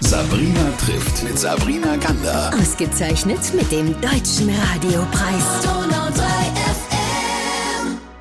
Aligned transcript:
Sabrina 0.00 0.70
trifft 0.78 1.24
mit 1.24 1.36
Sabrina 1.36 1.96
Gander. 1.96 2.52
Ausgezeichnet 2.54 3.52
mit 3.52 3.70
dem 3.72 4.00
Deutschen 4.00 4.48
Radiopreis. 4.48 5.66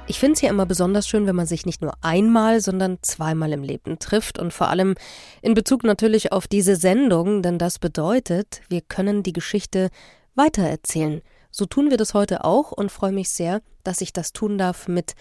Ich 0.08 0.20
finde 0.20 0.34
es 0.34 0.42
ja 0.42 0.50
immer 0.50 0.66
besonders 0.66 1.08
schön, 1.08 1.28
wenn 1.28 1.36
man 1.36 1.46
sich 1.46 1.68
nicht 1.68 1.84
nur 1.84 1.94
einmal, 2.02 2.62
sondern 2.62 2.98
zweimal 3.04 3.54
im 3.54 3.62
Leben 3.62 4.00
trifft 4.00 4.40
und 4.40 4.54
vor 4.54 4.70
allem 4.70 4.96
in 5.44 5.54
Bezug 5.54 5.84
natürlich 5.84 6.31
auf 6.31 6.47
diese 6.47 6.76
Sendung, 6.76 7.44
denn 7.44 7.60
das 7.60 7.78
bedeutet, 7.78 8.62
wir 8.69 8.81
können 8.81 9.21
die 9.21 9.33
Geschichte 9.33 9.89
weitererzählen. 10.33 11.21
So 11.60 11.65
tun 11.65 11.89
wir 11.89 11.97
das 11.97 12.13
heute 12.13 12.44
auch 12.44 12.71
und 12.71 12.92
freue 12.92 13.12
mich 13.12 13.29
sehr, 13.29 13.63
dass 13.83 14.01
ich 14.01 14.13
das 14.13 14.31
tun 14.31 14.60
darf 14.60 14.87
mit 14.87 15.15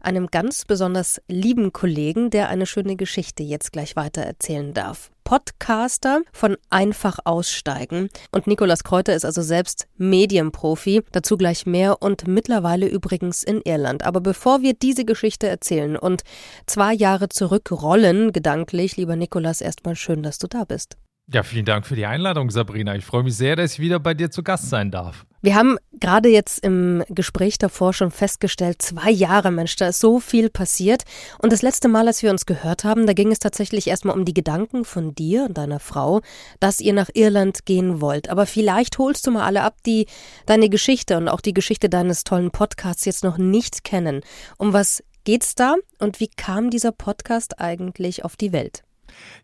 einem 0.00 0.28
ganz 0.28 0.64
besonders 0.64 1.20
lieben 1.26 1.72
Kollegen, 1.72 2.30
der 2.30 2.48
eine 2.48 2.66
schöne 2.66 2.94
Geschichte 2.94 3.42
jetzt 3.42 3.72
gleich 3.72 3.96
weitererzählen 3.96 4.72
darf. 4.72 5.10
Podcaster 5.24 6.22
von 6.32 6.56
Einfach 6.70 7.18
Aussteigen. 7.24 8.08
Und 8.30 8.46
Nikolas 8.46 8.84
Kräuter 8.84 9.16
ist 9.16 9.24
also 9.24 9.42
selbst 9.42 9.88
Medienprofi, 9.96 11.02
dazu 11.10 11.36
gleich 11.36 11.66
mehr 11.66 12.00
und 12.00 12.28
mittlerweile 12.28 12.86
übrigens 12.86 13.42
in 13.42 13.60
Irland. 13.64 14.04
Aber 14.04 14.20
bevor 14.20 14.62
wir 14.62 14.74
diese 14.74 15.04
Geschichte 15.04 15.48
erzählen 15.48 15.96
und 15.96 16.22
zwei 16.66 16.94
Jahre 16.94 17.28
zurückrollen, 17.30 18.32
gedanklich, 18.32 18.96
lieber 18.96 19.16
Nikolas, 19.16 19.60
erstmal 19.60 19.96
schön, 19.96 20.22
dass 20.22 20.38
du 20.38 20.46
da 20.46 20.62
bist. 20.62 20.96
Ja, 21.32 21.44
vielen 21.44 21.64
Dank 21.64 21.86
für 21.86 21.94
die 21.94 22.06
Einladung, 22.06 22.50
Sabrina. 22.50 22.96
Ich 22.96 23.04
freue 23.04 23.22
mich 23.22 23.36
sehr, 23.36 23.54
dass 23.54 23.74
ich 23.74 23.78
wieder 23.78 24.00
bei 24.00 24.14
dir 24.14 24.32
zu 24.32 24.42
Gast 24.42 24.68
sein 24.68 24.90
darf. 24.90 25.26
Wir 25.42 25.54
haben 25.54 25.78
gerade 25.92 26.28
jetzt 26.28 26.58
im 26.64 27.04
Gespräch 27.08 27.56
davor 27.56 27.92
schon 27.92 28.10
festgestellt, 28.10 28.82
zwei 28.82 29.10
Jahre, 29.12 29.52
Mensch, 29.52 29.76
da 29.76 29.88
ist 29.88 30.00
so 30.00 30.18
viel 30.18 30.50
passiert. 30.50 31.04
Und 31.38 31.52
das 31.52 31.62
letzte 31.62 31.86
Mal, 31.86 32.08
als 32.08 32.24
wir 32.24 32.32
uns 32.32 32.46
gehört 32.46 32.82
haben, 32.82 33.06
da 33.06 33.12
ging 33.12 33.30
es 33.30 33.38
tatsächlich 33.38 33.86
erstmal 33.86 34.16
um 34.16 34.24
die 34.24 34.34
Gedanken 34.34 34.84
von 34.84 35.14
dir 35.14 35.44
und 35.44 35.56
deiner 35.56 35.78
Frau, 35.78 36.20
dass 36.58 36.80
ihr 36.80 36.92
nach 36.92 37.10
Irland 37.14 37.64
gehen 37.64 38.00
wollt. 38.00 38.28
Aber 38.28 38.44
vielleicht 38.44 38.98
holst 38.98 39.24
du 39.24 39.30
mal 39.30 39.44
alle 39.44 39.62
ab, 39.62 39.76
die 39.86 40.06
deine 40.46 40.68
Geschichte 40.68 41.16
und 41.16 41.28
auch 41.28 41.40
die 41.40 41.54
Geschichte 41.54 41.88
deines 41.88 42.24
tollen 42.24 42.50
Podcasts 42.50 43.04
jetzt 43.04 43.22
noch 43.22 43.38
nicht 43.38 43.84
kennen. 43.84 44.22
Um 44.58 44.72
was 44.72 45.04
geht's 45.22 45.54
da 45.54 45.76
und 46.00 46.18
wie 46.18 46.28
kam 46.28 46.70
dieser 46.70 46.90
Podcast 46.90 47.60
eigentlich 47.60 48.24
auf 48.24 48.34
die 48.34 48.52
Welt? 48.52 48.82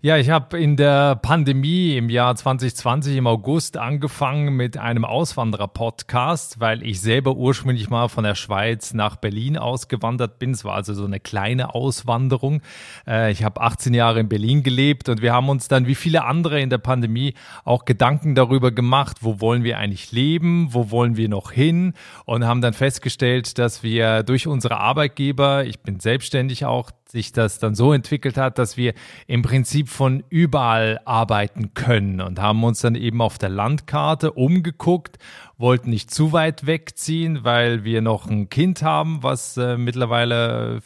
Ja, 0.02 0.18
ich 0.18 0.30
habe 0.30 0.58
in 0.60 0.76
der 0.76 1.16
Pandemie 1.16 1.96
im 1.96 2.10
Jahr 2.10 2.36
2020 2.36 3.16
im 3.16 3.26
August 3.26 3.76
angefangen 3.76 4.54
mit 4.54 4.76
einem 4.76 5.04
Auswanderer-Podcast, 5.04 6.60
weil 6.60 6.82
ich 6.82 7.00
selber 7.00 7.34
ursprünglich 7.34 7.88
mal 7.88 8.08
von 8.08 8.22
der 8.22 8.34
Schweiz 8.34 8.94
nach 8.94 9.16
Berlin 9.16 9.56
ausgewandert 9.56 10.38
bin. 10.38 10.50
Es 10.50 10.64
war 10.64 10.74
also 10.74 10.94
so 10.94 11.06
eine 11.06 11.18
kleine 11.18 11.74
Auswanderung. 11.74 12.62
Äh, 13.06 13.32
ich 13.32 13.42
habe 13.42 13.60
18 13.60 13.94
Jahre 13.94 14.20
in 14.20 14.28
Berlin 14.28 14.62
gelebt 14.62 15.08
und 15.08 15.22
wir 15.22 15.32
haben 15.32 15.48
uns 15.48 15.66
dann 15.66 15.86
wie 15.86 15.94
viele 15.94 16.24
andere 16.24 16.60
in 16.60 16.70
der 16.70 16.78
Pandemie 16.78 17.34
auch 17.64 17.84
Gedanken 17.84 18.34
darüber 18.34 18.70
gemacht, 18.72 19.18
wo 19.22 19.40
wollen 19.40 19.64
wir 19.64 19.78
eigentlich 19.78 20.12
leben, 20.12 20.68
wo 20.70 20.90
wollen 20.90 21.16
wir 21.16 21.28
noch 21.28 21.52
hin 21.52 21.94
und 22.26 22.46
haben 22.46 22.60
dann 22.60 22.74
festgestellt, 22.74 23.58
dass 23.58 23.82
wir 23.82 24.22
durch 24.22 24.46
unsere 24.46 24.76
Arbeitgeber, 24.76 25.64
ich 25.64 25.80
bin 25.80 26.00
selbstständig 26.00 26.64
auch, 26.66 26.90
sich 27.08 27.32
das 27.32 27.58
dann 27.58 27.74
so 27.74 27.92
entwickelt 27.92 28.36
hat, 28.36 28.58
dass 28.58 28.76
wir 28.76 28.94
im 29.26 29.42
Prinzip 29.42 29.88
von 29.88 30.24
überall 30.28 31.00
arbeiten 31.04 31.74
können 31.74 32.20
und 32.20 32.40
haben 32.40 32.64
uns 32.64 32.80
dann 32.80 32.94
eben 32.94 33.20
auf 33.20 33.38
der 33.38 33.48
Landkarte 33.48 34.32
umgeguckt, 34.32 35.18
wollten 35.58 35.90
nicht 35.90 36.10
zu 36.10 36.32
weit 36.32 36.66
wegziehen, 36.66 37.44
weil 37.44 37.84
wir 37.84 38.02
noch 38.02 38.26
ein 38.26 38.50
Kind 38.50 38.82
haben, 38.82 39.22
was 39.22 39.56
äh, 39.56 39.76
mittlerweile 39.76 40.82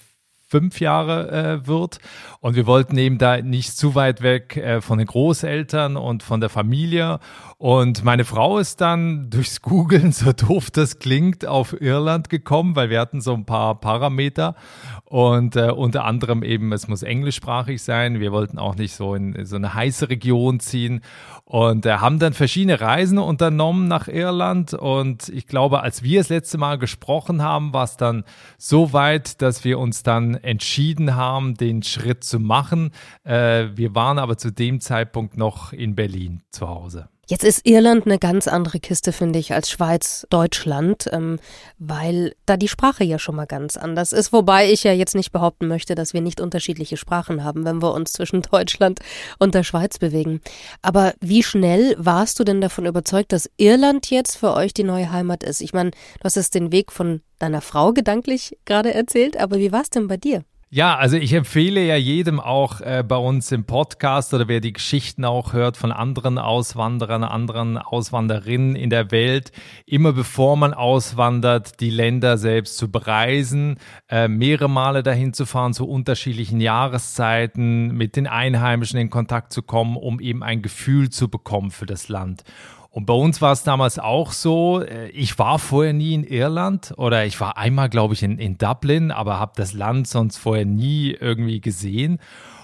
fünf 0.51 0.81
Jahre 0.81 1.31
äh, 1.31 1.67
wird. 1.67 2.01
Und 2.41 2.57
wir 2.57 2.67
wollten 2.67 2.99
eben 2.99 3.19
da 3.19 3.41
nicht 3.41 3.77
zu 3.77 3.95
weit 3.95 4.21
weg 4.21 4.57
äh, 4.57 4.81
von 4.81 4.99
den 4.99 5.07
Großeltern 5.07 5.97
und 5.97 6.25
von 6.25 6.41
der 6.41 6.51
Familie. 6.51 7.21
Und 7.57 8.05
meine 8.05 8.25
Frau 8.25 8.59
ist 8.59 8.81
dann 8.81 9.31
durchs 9.31 9.61
Googlen, 9.63 10.13
so 10.13 10.33
doof 10.33 10.71
das 10.71 10.99
klingt, 10.99 11.47
auf 11.47 11.81
Irland 11.81 12.31
gekommen, 12.31 12.75
weil 12.75 12.91
wir 12.91 12.99
hatten 12.99 13.21
so 13.21 13.35
ein 13.35 13.45
paar 13.45 13.79
Parameter. 13.79 14.57
Und 15.05 15.57
äh, 15.57 15.71
unter 15.71 16.05
anderem 16.05 16.43
eben, 16.43 16.73
es 16.73 16.89
muss 16.89 17.03
englischsprachig 17.03 17.83
sein. 17.83 18.19
Wir 18.19 18.33
wollten 18.33 18.59
auch 18.59 18.77
nicht 18.77 18.95
so 18.95 19.15
in, 19.15 19.45
so 19.45 19.57
eine 19.57 19.75
heiße 19.75 20.09
Region 20.09 20.59
ziehen. 20.59 21.03
Und 21.45 21.85
äh, 21.85 21.99
haben 21.99 22.19
dann 22.19 22.33
verschiedene 22.33 22.81
Reisen 22.81 23.19
unternommen 23.19 23.89
nach 23.89 24.09
Irland. 24.09 24.73
Und 24.73 25.29
ich 25.29 25.47
glaube, 25.47 25.83
als 25.83 26.03
wir 26.03 26.21
das 26.21 26.29
letzte 26.29 26.59
Mal 26.59 26.79
gesprochen 26.79 27.43
haben, 27.43 27.73
war 27.73 27.85
es 27.85 27.97
dann 27.97 28.25
so 28.57 28.93
weit, 28.93 29.43
dass 29.43 29.65
wir 29.65 29.79
uns 29.79 30.03
dann 30.03 30.40
entschieden 30.43 31.15
haben, 31.17 31.55
den 31.55 31.83
Schritt 31.83 32.25
zu 32.25 32.39
machen. 32.39 32.91
Äh, 33.25 33.69
wir 33.75 33.95
waren 33.95 34.19
aber 34.19 34.37
zu 34.39 34.51
dem 34.53 34.81
Zeitpunkt 34.81 35.37
noch 35.37 35.73
in 35.73 35.95
Berlin 35.95 36.43
zu 36.51 36.69
Hause. 36.69 37.09
Jetzt 37.31 37.45
ist 37.45 37.65
Irland 37.65 38.07
eine 38.07 38.19
ganz 38.19 38.49
andere 38.49 38.81
Kiste, 38.81 39.13
finde 39.13 39.39
ich, 39.39 39.53
als 39.53 39.71
Schweiz, 39.71 40.27
Deutschland, 40.31 41.09
ähm, 41.13 41.39
weil 41.79 42.35
da 42.45 42.57
die 42.57 42.67
Sprache 42.67 43.05
ja 43.05 43.21
schon 43.21 43.37
mal 43.37 43.47
ganz 43.47 43.77
anders 43.77 44.13
ist. 44.13 44.33
Wobei 44.33 44.69
ich 44.69 44.83
ja 44.83 44.93
jetzt 44.93 45.15
nicht 45.15 45.31
behaupten 45.31 45.69
möchte, 45.69 45.95
dass 45.95 46.13
wir 46.13 46.23
nicht 46.23 46.41
unterschiedliche 46.41 46.97
Sprachen 46.97 47.45
haben, 47.45 47.65
wenn 47.65 47.81
wir 47.81 47.95
uns 47.95 48.15
zwischen 48.15 48.43
Deutschland 48.51 48.99
und 49.39 49.55
der 49.55 49.63
Schweiz 49.63 50.01
bewegen. 50.01 50.41
Aber 50.83 51.15
wie 51.21 51.45
schnell 51.45 51.95
warst 51.99 52.41
du 52.41 52.43
denn 52.43 52.61
davon 52.61 52.85
überzeugt, 52.85 53.31
dass 53.31 53.49
Irland 53.59 54.11
jetzt 54.11 54.37
für 54.37 54.53
euch 54.55 54.75
die 54.75 54.83
neue 54.83 55.13
Heimat 55.13 55.45
ist? 55.45 55.61
Ich 55.61 55.73
meine, 55.73 55.93
du 55.93 56.25
hast 56.25 56.37
es 56.37 56.51
den 56.51 56.73
Weg 56.73 56.91
von 56.91 57.21
deiner 57.39 57.61
Frau 57.61 57.93
gedanklich 57.93 58.59
gerade 58.65 58.93
erzählt, 58.93 59.37
aber 59.37 59.59
wie 59.59 59.71
war 59.71 59.83
es 59.83 59.91
denn 59.91 60.09
bei 60.09 60.17
dir? 60.17 60.43
Ja, 60.73 60.97
also 60.97 61.17
ich 61.17 61.33
empfehle 61.33 61.85
ja 61.85 61.97
jedem 61.97 62.39
auch 62.39 62.81
äh, 62.81 63.03
bei 63.03 63.17
uns 63.17 63.51
im 63.51 63.65
Podcast 63.65 64.33
oder 64.35 64.47
wer 64.47 64.61
die 64.61 64.73
Geschichten 64.73 65.25
auch 65.25 65.53
hört 65.53 65.77
von 65.77 65.91
anderen 65.91 66.39
Auswanderern, 66.39 67.25
anderen 67.25 67.77
Auswanderinnen 67.77 68.77
in 68.77 68.89
der 68.89 69.11
Welt, 69.11 69.51
immer 69.85 70.13
bevor 70.13 70.57
man 70.57 70.73
auswandert, 70.73 71.81
die 71.81 71.91
Länder 71.91 72.39
selbst 72.39 72.79
zu 72.79 72.89
bereisen, 72.89 73.79
äh, 74.09 74.29
mehrere 74.29 74.71
Male 74.71 75.03
dahin 75.03 75.33
zu 75.33 75.45
fahren 75.45 75.75
zu 75.75 75.89
unterschiedlichen 75.89 76.61
Jahreszeiten, 76.61 77.89
mit 77.89 78.15
den 78.15 78.29
Einheimischen 78.29 79.01
in 79.01 79.11
Kontakt 79.11 79.53
zu 79.53 79.63
kommen, 79.63 79.97
um 79.97 80.21
eben 80.21 80.45
ein 80.45 80.63
Gefühl 80.63 81.11
zu 81.11 81.29
bekommen 81.29 81.73
für 81.73 81.87
das 81.87 82.09
Land. 82.09 82.45
Und 82.91 83.07
bei 83.07 83.15
uns 83.15 83.41
war 83.41 83.53
es 83.53 83.63
damals 83.63 84.01
auch 84.01 84.33
so, 84.33 84.83
äh, 84.83 85.09
ich 85.11 85.39
war 85.39 85.59
vorher 85.59 85.93
nie 85.93 86.15
in 86.15 86.25
Irland 86.25 86.93
oder 86.97 87.25
ich 87.25 87.41
war 87.41 87.57
einmal, 87.57 87.89
glaube 87.89 88.15
ich, 88.15 88.23
in, 88.23 88.39
in 88.39 88.59
Dublin, 88.59 89.13
aber 89.13 89.39
habe 89.39 89.53
das 89.55 89.73
Land 89.73 90.09
sonst 90.09 90.39
vorher 90.39 90.65
nie 90.65 91.13
irgendwie 91.13 91.61
gesehen. 91.61 92.19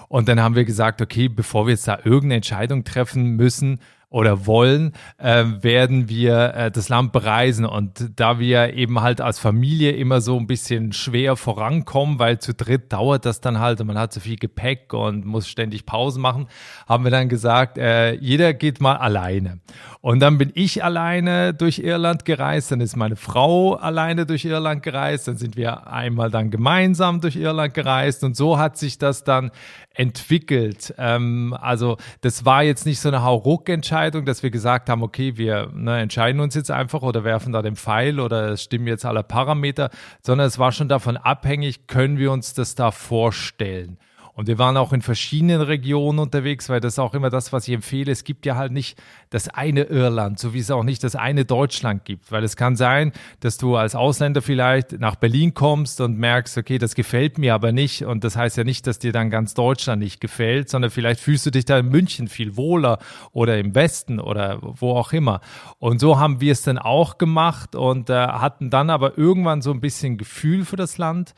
Und 0.09 0.29
dann 0.29 0.41
haben 0.41 0.57
wir 0.57 0.65
gesagt, 0.65 1.01
okay, 1.01 1.29
bevor 1.29 1.67
wir 1.67 1.73
jetzt 1.73 1.87
da 1.87 1.99
irgendeine 1.99 2.37
Entscheidung 2.37 2.85
treffen 2.85 3.37
müssen, 3.37 3.81
oder 4.09 4.47
wollen, 4.47 4.93
äh, 5.19 5.45
werden 5.61 6.09
wir 6.09 6.55
äh, 6.55 6.71
das 6.71 6.89
Land 6.89 7.13
bereisen. 7.13 7.65
Und 7.65 8.13
da 8.17 8.39
wir 8.39 8.75
eben 8.75 9.01
halt 9.01 9.21
als 9.21 9.39
Familie 9.39 9.93
immer 9.93 10.21
so 10.21 10.39
ein 10.39 10.47
bisschen 10.47 10.93
schwer 10.93 11.37
vorankommen, 11.37 12.19
weil 12.19 12.39
zu 12.39 12.55
dritt 12.55 12.93
dauert 12.93 13.27
das 13.27 13.41
dann 13.41 13.59
halt 13.59 13.81
und 13.81 13.89
man 13.89 13.99
hat 13.99 14.13
so 14.13 14.21
viel 14.21 14.37
Gepäck 14.37 14.93
und 14.95 15.25
muss 15.25 15.49
ständig 15.49 15.87
Pausen 15.87 16.23
machen, 16.23 16.47
haben 16.89 17.03
wir 17.03 17.11
dann 17.11 17.29
gesagt, 17.29 17.79
äh, 17.79 18.13
jeder 18.15 18.55
geht 18.55 18.81
mal 18.81 18.97
alleine. 18.97 19.59
Und 20.01 20.21
dann 20.21 20.39
bin 20.39 20.53
ich 20.55 20.85
alleine 20.85 21.53
durch 21.53 21.81
Irland 21.81 22.25
gereist, 22.25 22.71
dann 22.71 22.81
ist 22.81 22.95
meine 22.95 23.17
Frau 23.17 23.75
alleine 23.75 24.25
durch 24.25 24.45
Irland 24.45 24.85
gereist, 24.85 25.27
dann 25.27 25.37
sind 25.37 25.57
wir 25.57 25.89
einmal 25.89 26.31
dann 26.31 26.53
gemeinsam 26.53 27.21
durch 27.21 27.35
Irland 27.35 27.75
gereist 27.75 28.23
und 28.23 28.37
so 28.37 28.57
hat 28.57 28.79
sich 28.79 28.99
das 28.99 29.25
dann 29.25 29.51
entwickelt. 29.97 30.95
Ähm, 30.99 31.57
also 31.61 31.97
das 32.21 32.45
war 32.45 32.63
jetzt 32.63 32.87
nicht 32.87 33.01
so 33.01 33.09
eine 33.09 33.23
Hauruck-Entscheidung, 33.25 33.96
dass 34.27 34.43
wir 34.43 34.51
gesagt 34.51 34.89
haben, 34.89 35.03
okay, 35.03 35.37
wir 35.37 35.71
ne, 35.75 36.01
entscheiden 36.01 36.41
uns 36.41 36.55
jetzt 36.55 36.71
einfach 36.71 37.03
oder 37.03 37.25
werfen 37.25 37.53
da 37.53 37.63
den 37.63 37.77
Pfeil 37.77 38.21
oder 38.21 38.51
es 38.51 38.63
stimmen 38.63 38.87
jetzt 38.87 39.05
alle 39.05 39.23
Parameter, 39.23 39.91
sondern 40.23 40.47
es 40.47 40.59
war 40.59 40.73
schon 40.73 40.89
davon 40.89 41.17
abhängig, 41.17 41.87
können 41.87 42.19
wir 42.19 42.31
uns 42.33 42.55
das 42.55 42.75
da 42.75 42.91
vorstellen. 42.91 43.99
Und 44.37 44.49
wir 44.49 44.59
waren 44.59 44.77
auch 44.77 44.93
in 44.93 45.01
verschiedenen 45.01 45.63
Regionen 45.63 46.19
unterwegs, 46.19 46.69
weil 46.69 46.79
das 46.79 46.93
ist 46.93 46.99
auch 46.99 47.15
immer 47.15 47.31
das, 47.31 47.55
was 47.55 47.67
ich 47.67 47.73
empfehle. 47.73 48.13
Es 48.13 48.23
gibt 48.23 48.45
ja 48.45 48.55
halt 48.57 48.71
nicht 48.71 49.03
das 49.31 49.49
eine 49.49 49.85
Irland, 49.85 50.39
so 50.39 50.53
wie 50.53 50.59
es 50.59 50.71
auch 50.71 50.85
nicht 50.85 51.03
das 51.05 51.17
eine 51.17 51.47
Deutschland 51.47 52.05
gibt. 52.05 52.31
Weil 52.31 52.45
es 52.45 52.55
kann 52.55 52.77
sein, 52.77 53.13
dass 53.41 53.57
du 53.57 53.77
als 53.77 53.95
Ausländer 53.95 54.43
vielleicht 54.43 55.01
nach 55.01 55.17
Berlin 55.17 55.55
kommst 55.55 56.03
und 56.03 56.19
merkst, 56.19 56.59
okay, 56.59 56.77
das 56.77 56.95
gefällt 56.95 57.39
mir 57.39 57.55
aber 57.55 57.73
nicht. 57.73 58.05
Und 58.05 58.25
das 58.25 58.37
heißt 58.37 58.59
ja 58.59 58.65
nicht, 58.65 58.87
dass 58.87 58.99
dir 58.99 59.11
dann 59.11 59.31
ganz 59.31 59.55
Deutschland 59.55 60.03
nicht 60.03 60.21
gefällt, 60.21 60.69
sondern 60.69 60.91
vielleicht 60.91 61.21
fühlst 61.21 61.47
du 61.47 61.51
dich 61.51 61.65
da 61.65 61.79
in 61.79 61.89
München 61.89 62.29
viel 62.29 62.59
wohler 62.59 62.99
oder 63.33 63.59
im 63.59 63.75
Westen 63.75 64.21
oder 64.21 64.59
wo 64.61 64.91
auch 64.91 65.15
immer. 65.15 65.41
Und 65.79 65.99
so 65.99 66.19
haben 66.19 66.43
wir 66.43 66.53
es 66.53 66.61
dann 66.61 66.77
auch 66.77 67.17
gemacht 67.17 67.75
und 67.75 68.11
äh, 68.11 68.13
hatten 68.13 68.69
dann 68.69 68.91
aber 68.91 69.17
irgendwann 69.17 69.63
so 69.63 69.71
ein 69.71 69.81
bisschen 69.81 70.19
Gefühl 70.19 70.67
für 70.67 70.77
das 70.77 70.99
Land 70.99 71.35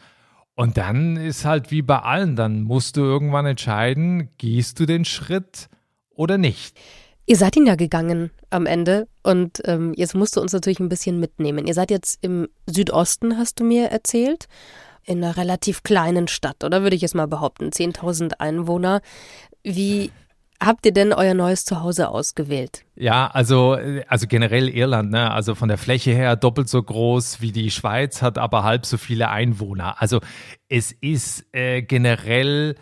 und 0.59 0.77
dann 0.77 1.17
ist 1.17 1.45
halt 1.45 1.71
wie 1.71 1.83
bei 1.83 2.01
allen, 2.01 2.35
dann 2.35 2.63
musst 2.63 2.97
du 2.97 3.03
irgendwann 3.03 3.47
entscheiden, 3.47 4.31
gehst 4.39 4.81
du 4.81 4.87
den 4.87 5.05
Schritt 5.05 5.69
oder 6.11 6.37
nicht. 6.37 6.77
Ihr 7.27 7.37
seid 7.37 7.55
ihn 7.55 7.65
ja 7.65 7.77
gegangen 7.77 8.33
am 8.51 8.67
Ende 8.67 9.07
und 9.23 9.63
ähm, 9.67 9.95
jetzt 9.95 10.17
musst 10.17 10.35
du 10.35 10.41
uns 10.41 10.53
natürlich 10.53 10.81
ein 10.81 10.89
bisschen 10.89 11.21
mitnehmen. 11.21 11.69
Ihr 11.69 11.75
seid 11.75 11.93
jetzt 11.93 12.19
im 12.23 12.49
Südosten, 12.67 13.39
hast 13.39 13.61
du 13.61 13.65
mir 13.65 13.91
erzählt, 13.93 14.49
in 15.05 15.23
einer 15.23 15.37
relativ 15.37 15.85
kleinen 15.85 16.27
Stadt, 16.27 16.65
oder 16.65 16.83
würde 16.83 16.97
ich 16.97 17.03
jetzt 17.03 17.15
mal 17.15 17.29
behaupten, 17.29 17.69
10.000 17.69 18.41
Einwohner. 18.41 19.01
Wie 19.63 20.11
habt 20.61 20.87
ihr 20.87 20.93
denn 20.93 21.13
euer 21.13 21.35
neues 21.35 21.65
Zuhause 21.65 22.09
ausgewählt? 22.09 22.85
Ja, 22.97 23.29
also, 23.29 23.79
also 24.09 24.27
generell 24.27 24.69
Irland, 24.69 25.11
ne? 25.11 25.31
also 25.31 25.55
von 25.55 25.69
der 25.69 25.79
Fläche 25.79 26.11
her 26.13 26.37
doppelt 26.37 26.69
so 26.69 26.83
groß 26.83 27.41
wie 27.41 27.53
die 27.53 27.71
Schweiz, 27.71 28.23
hat 28.23 28.39
aber 28.39 28.65
halb 28.65 28.87
so 28.87 28.97
viele 28.97 29.29
Einwohner. 29.29 30.01
Also 30.01 30.21
es 30.69 30.93
ist 30.93 31.47
äh, 31.53 31.83
generell 31.83 32.77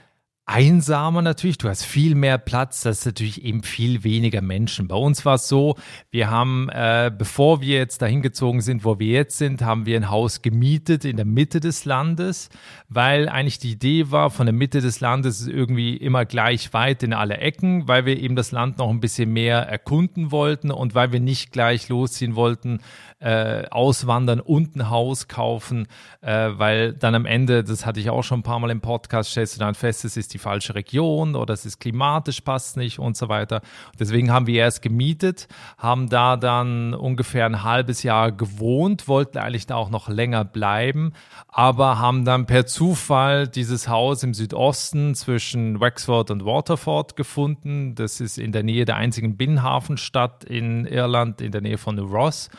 einsamer 0.46 1.22
natürlich, 1.22 1.58
du 1.58 1.68
hast 1.68 1.84
viel 1.84 2.14
mehr 2.14 2.38
Platz, 2.38 2.82
das 2.82 3.00
ist 3.00 3.06
natürlich 3.06 3.42
eben 3.42 3.64
viel 3.64 4.04
weniger 4.04 4.40
Menschen. 4.40 4.86
Bei 4.86 4.94
uns 4.94 5.24
war 5.24 5.34
es 5.34 5.48
so, 5.48 5.74
wir 6.12 6.30
haben, 6.30 6.68
äh, 6.70 7.10
bevor 7.16 7.60
wir 7.60 7.76
jetzt 7.76 8.00
dahin 8.00 8.22
gezogen 8.22 8.60
sind, 8.60 8.84
wo 8.84 9.00
wir 9.00 9.12
jetzt 9.12 9.38
sind, 9.38 9.62
haben 9.62 9.86
wir 9.86 9.96
ein 9.96 10.08
Haus 10.08 10.42
gemietet 10.42 11.04
in 11.04 11.16
der 11.16 11.26
Mitte 11.26 11.58
des 11.58 11.84
Landes, 11.84 12.48
weil 12.88 13.28
eigentlich 13.28 13.58
die 13.58 13.72
Idee 13.72 14.12
war, 14.12 14.30
von 14.30 14.46
der 14.46 14.52
Mitte 14.52 14.80
des 14.80 15.00
Landes 15.00 15.48
irgendwie 15.48 15.96
immer 15.96 16.24
gleich 16.24 16.72
weit 16.72 17.02
in 17.02 17.12
alle 17.12 17.38
Ecken, 17.38 17.88
weil 17.88 18.06
wir 18.06 18.16
eben 18.16 18.36
das 18.36 18.52
Land 18.52 18.78
noch 18.78 18.88
ein 18.88 19.00
bisschen 19.00 19.32
mehr 19.32 19.58
erkunden 19.62 20.30
wollten 20.30 20.70
und 20.70 20.94
weil 20.94 21.10
wir 21.10 21.20
nicht 21.20 21.50
gleich 21.50 21.88
losziehen 21.88 22.36
wollten, 22.36 22.78
äh, 23.18 23.66
auswandern 23.70 24.38
und 24.38 24.76
ein 24.76 24.90
Haus 24.90 25.26
kaufen, 25.26 25.88
äh, 26.20 26.50
weil 26.52 26.92
dann 26.92 27.16
am 27.16 27.26
Ende, 27.26 27.64
das 27.64 27.84
hatte 27.84 27.98
ich 27.98 28.10
auch 28.10 28.22
schon 28.22 28.40
ein 28.40 28.42
paar 28.44 28.60
Mal 28.60 28.70
im 28.70 28.80
Podcast, 28.80 29.30
stellst 29.30 29.56
du 29.56 29.58
dann 29.58 29.74
fest, 29.74 30.04
es 30.04 30.16
ist 30.16 30.35
falsche 30.38 30.74
Region 30.74 31.34
oder 31.34 31.54
es 31.54 31.66
ist 31.66 31.78
klimatisch 31.78 32.40
passt 32.40 32.76
nicht 32.76 32.98
und 32.98 33.16
so 33.16 33.28
weiter. 33.28 33.60
Deswegen 33.98 34.30
haben 34.30 34.46
wir 34.46 34.60
erst 34.60 34.82
gemietet, 34.82 35.48
haben 35.78 36.08
da 36.08 36.36
dann 36.36 36.94
ungefähr 36.94 37.46
ein 37.46 37.62
halbes 37.62 38.02
Jahr 38.02 38.32
gewohnt, 38.32 39.08
wollten 39.08 39.38
eigentlich 39.38 39.66
da 39.66 39.76
auch 39.76 39.90
noch 39.90 40.08
länger 40.08 40.44
bleiben, 40.44 41.12
aber 41.48 41.98
haben 41.98 42.24
dann 42.24 42.46
per 42.46 42.66
Zufall 42.66 43.48
dieses 43.48 43.88
Haus 43.88 44.22
im 44.22 44.34
Südosten 44.34 45.14
zwischen 45.14 45.80
Wexford 45.80 46.30
und 46.30 46.44
Waterford 46.44 47.16
gefunden. 47.16 47.94
Das 47.94 48.20
ist 48.20 48.38
in 48.38 48.52
der 48.52 48.62
Nähe 48.62 48.84
der 48.84 48.96
einzigen 48.96 49.36
Binnenhafenstadt 49.36 50.44
in 50.44 50.86
Irland, 50.86 51.40
in 51.40 51.52
der 51.52 51.60
Nähe 51.60 51.78
von 51.78 51.98
Ross 51.98 52.50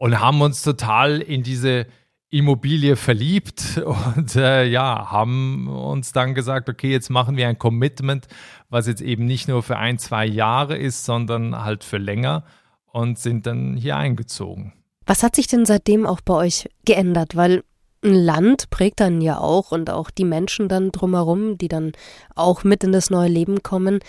und 0.00 0.18
haben 0.18 0.40
uns 0.40 0.62
total 0.62 1.20
in 1.20 1.42
diese 1.42 1.86
Immobilie 2.30 2.96
verliebt 2.96 3.82
und 4.16 4.36
äh, 4.36 4.64
ja, 4.64 5.10
haben 5.10 5.68
uns 5.68 6.12
dann 6.12 6.34
gesagt, 6.34 6.68
okay, 6.68 6.90
jetzt 6.90 7.10
machen 7.10 7.36
wir 7.36 7.48
ein 7.48 7.58
Commitment, 7.58 8.28
was 8.68 8.86
jetzt 8.86 9.02
eben 9.02 9.26
nicht 9.26 9.48
nur 9.48 9.62
für 9.62 9.76
ein, 9.76 9.98
zwei 9.98 10.26
Jahre 10.26 10.76
ist, 10.76 11.04
sondern 11.04 11.64
halt 11.64 11.84
für 11.84 11.98
länger 11.98 12.44
und 12.92 13.18
sind 13.18 13.46
dann 13.46 13.76
hier 13.76 13.96
eingezogen. 13.96 14.72
Was 15.06 15.22
hat 15.22 15.34
sich 15.34 15.48
denn 15.48 15.66
seitdem 15.66 16.06
auch 16.06 16.20
bei 16.20 16.34
euch 16.34 16.68
geändert? 16.84 17.34
Weil 17.34 17.64
ein 18.02 18.14
Land 18.14 18.70
prägt 18.70 19.00
dann 19.00 19.20
ja 19.20 19.38
auch 19.38 19.72
und 19.72 19.90
auch 19.90 20.10
die 20.10 20.24
Menschen 20.24 20.68
dann 20.68 20.90
drumherum, 20.90 21.58
die 21.58 21.68
dann 21.68 21.92
auch 22.34 22.64
mit 22.64 22.82
in 22.84 22.92
das 22.92 23.10
neue 23.10 23.28
Leben 23.28 23.62
kommen. 23.62 24.00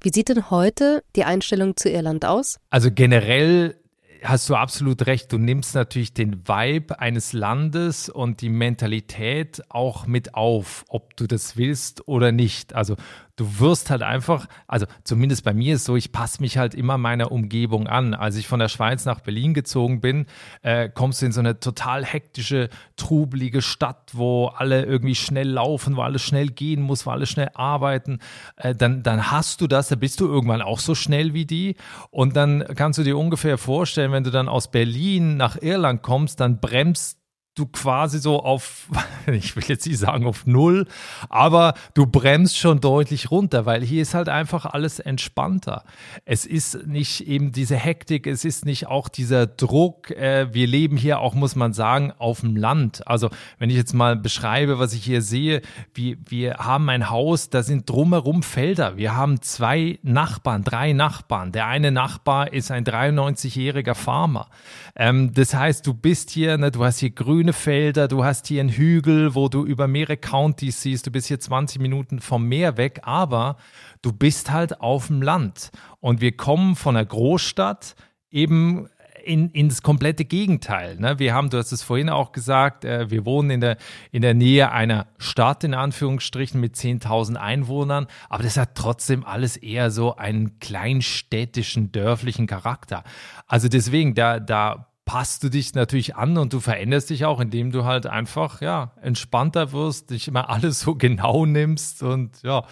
Wie 0.00 0.10
sieht 0.10 0.28
denn 0.28 0.50
heute 0.50 1.02
die 1.16 1.24
Einstellung 1.24 1.76
zu 1.76 1.88
Irland 1.90 2.24
aus? 2.24 2.58
Also 2.70 2.90
generell 2.92 3.79
hast 4.22 4.48
du 4.48 4.54
absolut 4.54 5.06
recht. 5.06 5.32
Du 5.32 5.38
nimmst 5.38 5.74
natürlich 5.74 6.12
den 6.12 6.46
Vibe 6.46 7.00
eines 7.00 7.32
Landes 7.32 8.08
und 8.08 8.40
die 8.40 8.48
Mentalität 8.48 9.62
auch 9.68 10.06
mit 10.06 10.34
auf, 10.34 10.84
ob 10.88 11.16
du 11.16 11.26
das 11.26 11.56
willst 11.56 12.06
oder 12.08 12.32
nicht. 12.32 12.74
Also 12.74 12.96
du 13.40 13.58
wirst 13.58 13.88
halt 13.88 14.02
einfach, 14.02 14.46
also 14.68 14.84
zumindest 15.02 15.44
bei 15.44 15.54
mir 15.54 15.76
ist 15.76 15.86
so, 15.86 15.96
ich 15.96 16.12
passe 16.12 16.42
mich 16.42 16.58
halt 16.58 16.74
immer 16.74 16.98
meiner 16.98 17.32
Umgebung 17.32 17.86
an. 17.86 18.12
Als 18.12 18.36
ich 18.36 18.46
von 18.46 18.60
der 18.60 18.68
Schweiz 18.68 19.06
nach 19.06 19.20
Berlin 19.20 19.54
gezogen 19.54 20.02
bin, 20.02 20.26
äh, 20.60 20.90
kommst 20.90 21.22
du 21.22 21.26
in 21.26 21.32
so 21.32 21.40
eine 21.40 21.58
total 21.58 22.04
hektische, 22.04 22.68
trubelige 22.96 23.62
Stadt, 23.62 24.10
wo 24.12 24.48
alle 24.48 24.84
irgendwie 24.84 25.14
schnell 25.14 25.48
laufen, 25.48 25.96
wo 25.96 26.02
alles 26.02 26.20
schnell 26.20 26.48
gehen 26.48 26.82
muss, 26.82 27.06
wo 27.06 27.10
alle 27.10 27.24
schnell 27.24 27.48
arbeiten. 27.54 28.18
Äh, 28.56 28.74
dann, 28.74 29.02
dann 29.02 29.30
hast 29.30 29.62
du 29.62 29.66
das, 29.66 29.88
da 29.88 29.96
bist 29.96 30.20
du 30.20 30.26
irgendwann 30.26 30.60
auch 30.60 30.78
so 30.78 30.94
schnell 30.94 31.32
wie 31.32 31.46
die. 31.46 31.76
Und 32.10 32.36
dann 32.36 32.62
kannst 32.76 32.98
du 32.98 33.04
dir 33.04 33.16
ungefähr 33.16 33.56
vorstellen, 33.56 34.12
wenn 34.12 34.24
du 34.24 34.30
dann 34.30 34.50
aus 34.50 34.70
Berlin 34.70 35.38
nach 35.38 35.56
Irland 35.62 36.02
kommst, 36.02 36.40
dann 36.40 36.60
bremst 36.60 37.19
du 37.54 37.66
quasi 37.66 38.18
so 38.18 38.42
auf, 38.42 38.88
ich 39.26 39.56
will 39.56 39.64
jetzt 39.66 39.86
nicht 39.86 39.98
sagen 39.98 40.26
auf 40.26 40.46
Null, 40.46 40.86
aber 41.28 41.74
du 41.94 42.06
bremst 42.06 42.56
schon 42.56 42.80
deutlich 42.80 43.30
runter, 43.30 43.66
weil 43.66 43.82
hier 43.82 44.02
ist 44.02 44.14
halt 44.14 44.28
einfach 44.28 44.66
alles 44.66 45.00
entspannter. 45.00 45.84
Es 46.24 46.46
ist 46.46 46.86
nicht 46.86 47.26
eben 47.26 47.52
diese 47.52 47.76
Hektik, 47.76 48.26
es 48.26 48.44
ist 48.44 48.64
nicht 48.64 48.86
auch 48.86 49.08
dieser 49.08 49.46
Druck. 49.46 50.10
Äh, 50.10 50.52
wir 50.54 50.66
leben 50.66 50.96
hier 50.96 51.20
auch, 51.20 51.34
muss 51.34 51.56
man 51.56 51.72
sagen, 51.72 52.12
auf 52.18 52.40
dem 52.40 52.56
Land. 52.56 53.06
Also 53.06 53.30
wenn 53.58 53.70
ich 53.70 53.76
jetzt 53.76 53.94
mal 53.94 54.16
beschreibe, 54.16 54.78
was 54.78 54.92
ich 54.92 55.04
hier 55.04 55.22
sehe, 55.22 55.62
wir, 55.92 56.16
wir 56.28 56.54
haben 56.58 56.88
ein 56.88 57.10
Haus, 57.10 57.50
da 57.50 57.62
sind 57.62 57.88
drumherum 57.88 58.42
Felder. 58.42 58.96
Wir 58.96 59.16
haben 59.16 59.42
zwei 59.42 59.98
Nachbarn, 60.02 60.62
drei 60.62 60.92
Nachbarn. 60.92 61.52
Der 61.52 61.66
eine 61.66 61.90
Nachbar 61.90 62.52
ist 62.52 62.70
ein 62.70 62.84
93-jähriger 62.84 63.94
Farmer. 63.94 64.48
Ähm, 64.96 65.34
das 65.34 65.54
heißt, 65.54 65.86
du 65.86 65.94
bist 65.94 66.30
hier, 66.30 66.56
ne, 66.56 66.70
du 66.70 66.84
hast 66.84 66.98
hier 66.98 67.10
grüne 67.40 67.52
Felder, 67.54 68.06
du 68.06 68.22
hast 68.22 68.48
hier 68.48 68.60
einen 68.60 68.68
Hügel, 68.68 69.34
wo 69.34 69.48
du 69.48 69.64
über 69.64 69.88
mehrere 69.88 70.18
Counties 70.18 70.82
siehst, 70.82 71.06
du 71.06 71.10
bist 71.10 71.28
hier 71.28 71.40
20 71.40 71.80
Minuten 71.80 72.20
vom 72.20 72.46
Meer 72.46 72.76
weg, 72.76 73.00
aber 73.04 73.56
du 74.02 74.12
bist 74.12 74.50
halt 74.50 74.82
auf 74.82 75.06
dem 75.06 75.22
Land. 75.22 75.70
Und 76.00 76.20
wir 76.20 76.36
kommen 76.36 76.76
von 76.76 76.96
einer 76.96 77.06
Großstadt 77.06 77.96
eben 78.30 78.90
in, 79.24 79.48
ins 79.52 79.80
komplette 79.80 80.26
Gegenteil. 80.26 80.96
Ne? 80.96 81.18
Wir 81.18 81.32
haben, 81.32 81.48
du 81.48 81.56
hast 81.56 81.72
es 81.72 81.82
vorhin 81.82 82.10
auch 82.10 82.32
gesagt, 82.32 82.84
äh, 82.84 83.10
wir 83.10 83.24
wohnen 83.24 83.48
in 83.48 83.62
der, 83.62 83.78
in 84.12 84.20
der 84.20 84.34
Nähe 84.34 84.70
einer 84.70 85.06
Stadt, 85.16 85.64
in 85.64 85.72
Anführungsstrichen, 85.72 86.60
mit 86.60 86.74
10.000 86.74 87.36
Einwohnern, 87.36 88.06
aber 88.28 88.42
das 88.42 88.58
hat 88.58 88.74
trotzdem 88.74 89.24
alles 89.24 89.56
eher 89.56 89.90
so 89.90 90.14
einen 90.14 90.58
kleinstädtischen, 90.58 91.90
dörflichen 91.90 92.46
Charakter. 92.46 93.02
Also 93.46 93.68
deswegen, 93.68 94.14
da, 94.14 94.40
da 94.40 94.89
passt 95.10 95.42
du 95.42 95.48
dich 95.48 95.74
natürlich 95.74 96.14
an 96.14 96.38
und 96.38 96.52
du 96.52 96.60
veränderst 96.60 97.10
dich 97.10 97.24
auch, 97.24 97.40
indem 97.40 97.72
du 97.72 97.84
halt 97.84 98.06
einfach, 98.06 98.60
ja, 98.60 98.92
entspannter 99.02 99.72
wirst, 99.72 100.10
dich 100.10 100.28
immer 100.28 100.48
alles 100.48 100.78
so 100.78 100.94
genau 100.94 101.46
nimmst 101.46 102.04
und 102.04 102.40
ja, 102.44 102.62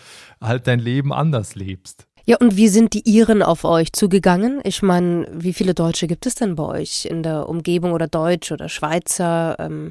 halt 0.40 0.68
dein 0.68 0.78
Leben 0.78 1.12
anders 1.12 1.56
lebst. 1.56 2.06
Ja, 2.26 2.36
und 2.36 2.56
wie 2.56 2.68
sind 2.68 2.94
die 2.94 3.08
Iren 3.10 3.42
auf 3.42 3.64
euch 3.64 3.92
zugegangen? 3.92 4.60
Ich 4.62 4.82
meine, 4.82 5.26
wie 5.32 5.52
viele 5.52 5.74
Deutsche 5.74 6.06
gibt 6.06 6.26
es 6.26 6.36
denn 6.36 6.54
bei 6.54 6.62
euch 6.62 7.06
in 7.06 7.24
der 7.24 7.48
Umgebung 7.48 7.90
oder 7.90 8.06
Deutsch 8.06 8.52
oder 8.52 8.68
Schweizer? 8.68 9.56
Ähm, 9.58 9.90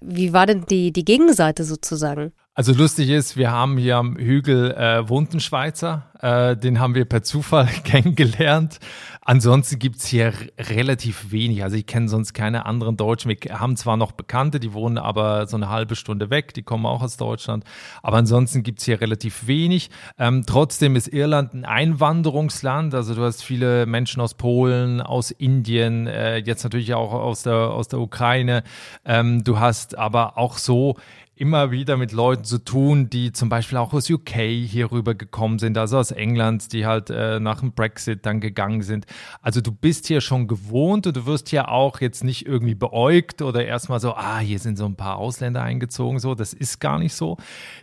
wie 0.00 0.32
war 0.32 0.46
denn 0.46 0.64
die, 0.64 0.94
die 0.94 1.04
Gegenseite 1.04 1.64
sozusagen? 1.64 2.32
Also 2.54 2.72
lustig 2.72 3.10
ist, 3.10 3.36
wir 3.36 3.50
haben 3.50 3.76
hier 3.76 3.98
am 3.98 4.16
Hügel 4.16 4.72
äh, 4.72 5.06
wohnt 5.08 5.34
ein 5.34 5.40
Schweizer, 5.40 6.06
äh, 6.22 6.56
den 6.56 6.80
haben 6.80 6.94
wir 6.94 7.04
per 7.04 7.22
Zufall 7.22 7.66
kennengelernt. 7.84 8.78
Ansonsten 9.24 9.78
gibt's 9.78 10.06
hier 10.06 10.32
relativ 10.58 11.30
wenig. 11.30 11.62
Also 11.62 11.76
ich 11.76 11.86
kenne 11.86 12.08
sonst 12.08 12.32
keine 12.32 12.66
anderen 12.66 12.96
Deutschen. 12.96 13.28
Wir 13.30 13.60
haben 13.60 13.76
zwar 13.76 13.96
noch 13.96 14.12
Bekannte, 14.12 14.58
die 14.58 14.72
wohnen 14.72 14.98
aber 14.98 15.46
so 15.46 15.56
eine 15.56 15.68
halbe 15.68 15.94
Stunde 15.94 16.28
weg, 16.30 16.54
die 16.54 16.62
kommen 16.62 16.86
auch 16.86 17.02
aus 17.02 17.16
Deutschland. 17.18 17.64
Aber 18.02 18.16
ansonsten 18.16 18.64
gibt's 18.64 18.84
hier 18.84 19.00
relativ 19.00 19.46
wenig. 19.46 19.90
Ähm, 20.18 20.44
trotzdem 20.44 20.96
ist 20.96 21.06
Irland 21.06 21.54
ein 21.54 21.64
Einwanderungsland. 21.64 22.94
Also 22.94 23.14
du 23.14 23.22
hast 23.22 23.44
viele 23.44 23.86
Menschen 23.86 24.20
aus 24.20 24.34
Polen, 24.34 25.00
aus 25.00 25.30
Indien, 25.30 26.08
äh, 26.08 26.38
jetzt 26.38 26.64
natürlich 26.64 26.94
auch 26.94 27.12
aus 27.12 27.44
der, 27.44 27.54
aus 27.54 27.86
der 27.86 28.00
Ukraine. 28.00 28.64
Ähm, 29.04 29.44
du 29.44 29.60
hast 29.60 29.96
aber 29.96 30.36
auch 30.36 30.58
so 30.58 30.96
immer 31.42 31.72
wieder 31.72 31.96
mit 31.96 32.12
Leuten 32.12 32.44
zu 32.44 32.58
tun, 32.58 33.10
die 33.10 33.32
zum 33.32 33.48
Beispiel 33.48 33.76
auch 33.78 33.92
aus 33.92 34.08
UK 34.08 34.30
hier 34.30 34.92
rüber 34.92 35.14
gekommen 35.14 35.58
sind, 35.58 35.76
also 35.76 35.98
aus 35.98 36.11
England, 36.12 36.72
die 36.72 36.86
halt 36.86 37.10
äh, 37.10 37.40
nach 37.40 37.60
dem 37.60 37.72
Brexit 37.72 38.24
dann 38.26 38.40
gegangen 38.40 38.82
sind. 38.82 39.06
Also 39.40 39.60
du 39.60 39.72
bist 39.72 40.06
hier 40.06 40.20
schon 40.20 40.48
gewohnt 40.48 41.06
und 41.06 41.16
du 41.16 41.26
wirst 41.26 41.48
hier 41.48 41.68
auch 41.68 42.00
jetzt 42.00 42.24
nicht 42.24 42.46
irgendwie 42.46 42.74
beäugt 42.74 43.42
oder 43.42 43.64
erstmal 43.64 44.00
so, 44.00 44.14
ah, 44.14 44.38
hier 44.38 44.58
sind 44.58 44.76
so 44.76 44.86
ein 44.86 44.96
paar 44.96 45.16
Ausländer 45.16 45.62
eingezogen, 45.62 46.18
so. 46.18 46.34
Das 46.34 46.52
ist 46.52 46.80
gar 46.80 46.98
nicht 46.98 47.14
so. 47.14 47.36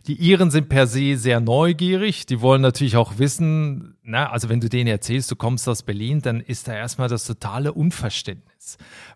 Die 0.07 0.15
Iren 0.15 0.51
sind 0.51 0.69
per 0.69 0.87
se 0.87 1.17
sehr 1.17 1.39
neugierig. 1.39 2.25
Die 2.25 2.41
wollen 2.41 2.61
natürlich 2.61 2.97
auch 2.97 3.17
wissen, 3.17 3.95
na, 4.09 4.31
also 4.31 4.49
wenn 4.49 4.59
du 4.59 4.69
denen 4.69 4.87
erzählst, 4.87 5.29
du 5.29 5.35
kommst 5.35 5.69
aus 5.69 5.83
Berlin, 5.83 6.21
dann 6.21 6.41
ist 6.41 6.67
da 6.67 6.73
erstmal 6.73 7.09
das 7.09 7.25
totale 7.25 7.73
Unverständnis, 7.73 8.58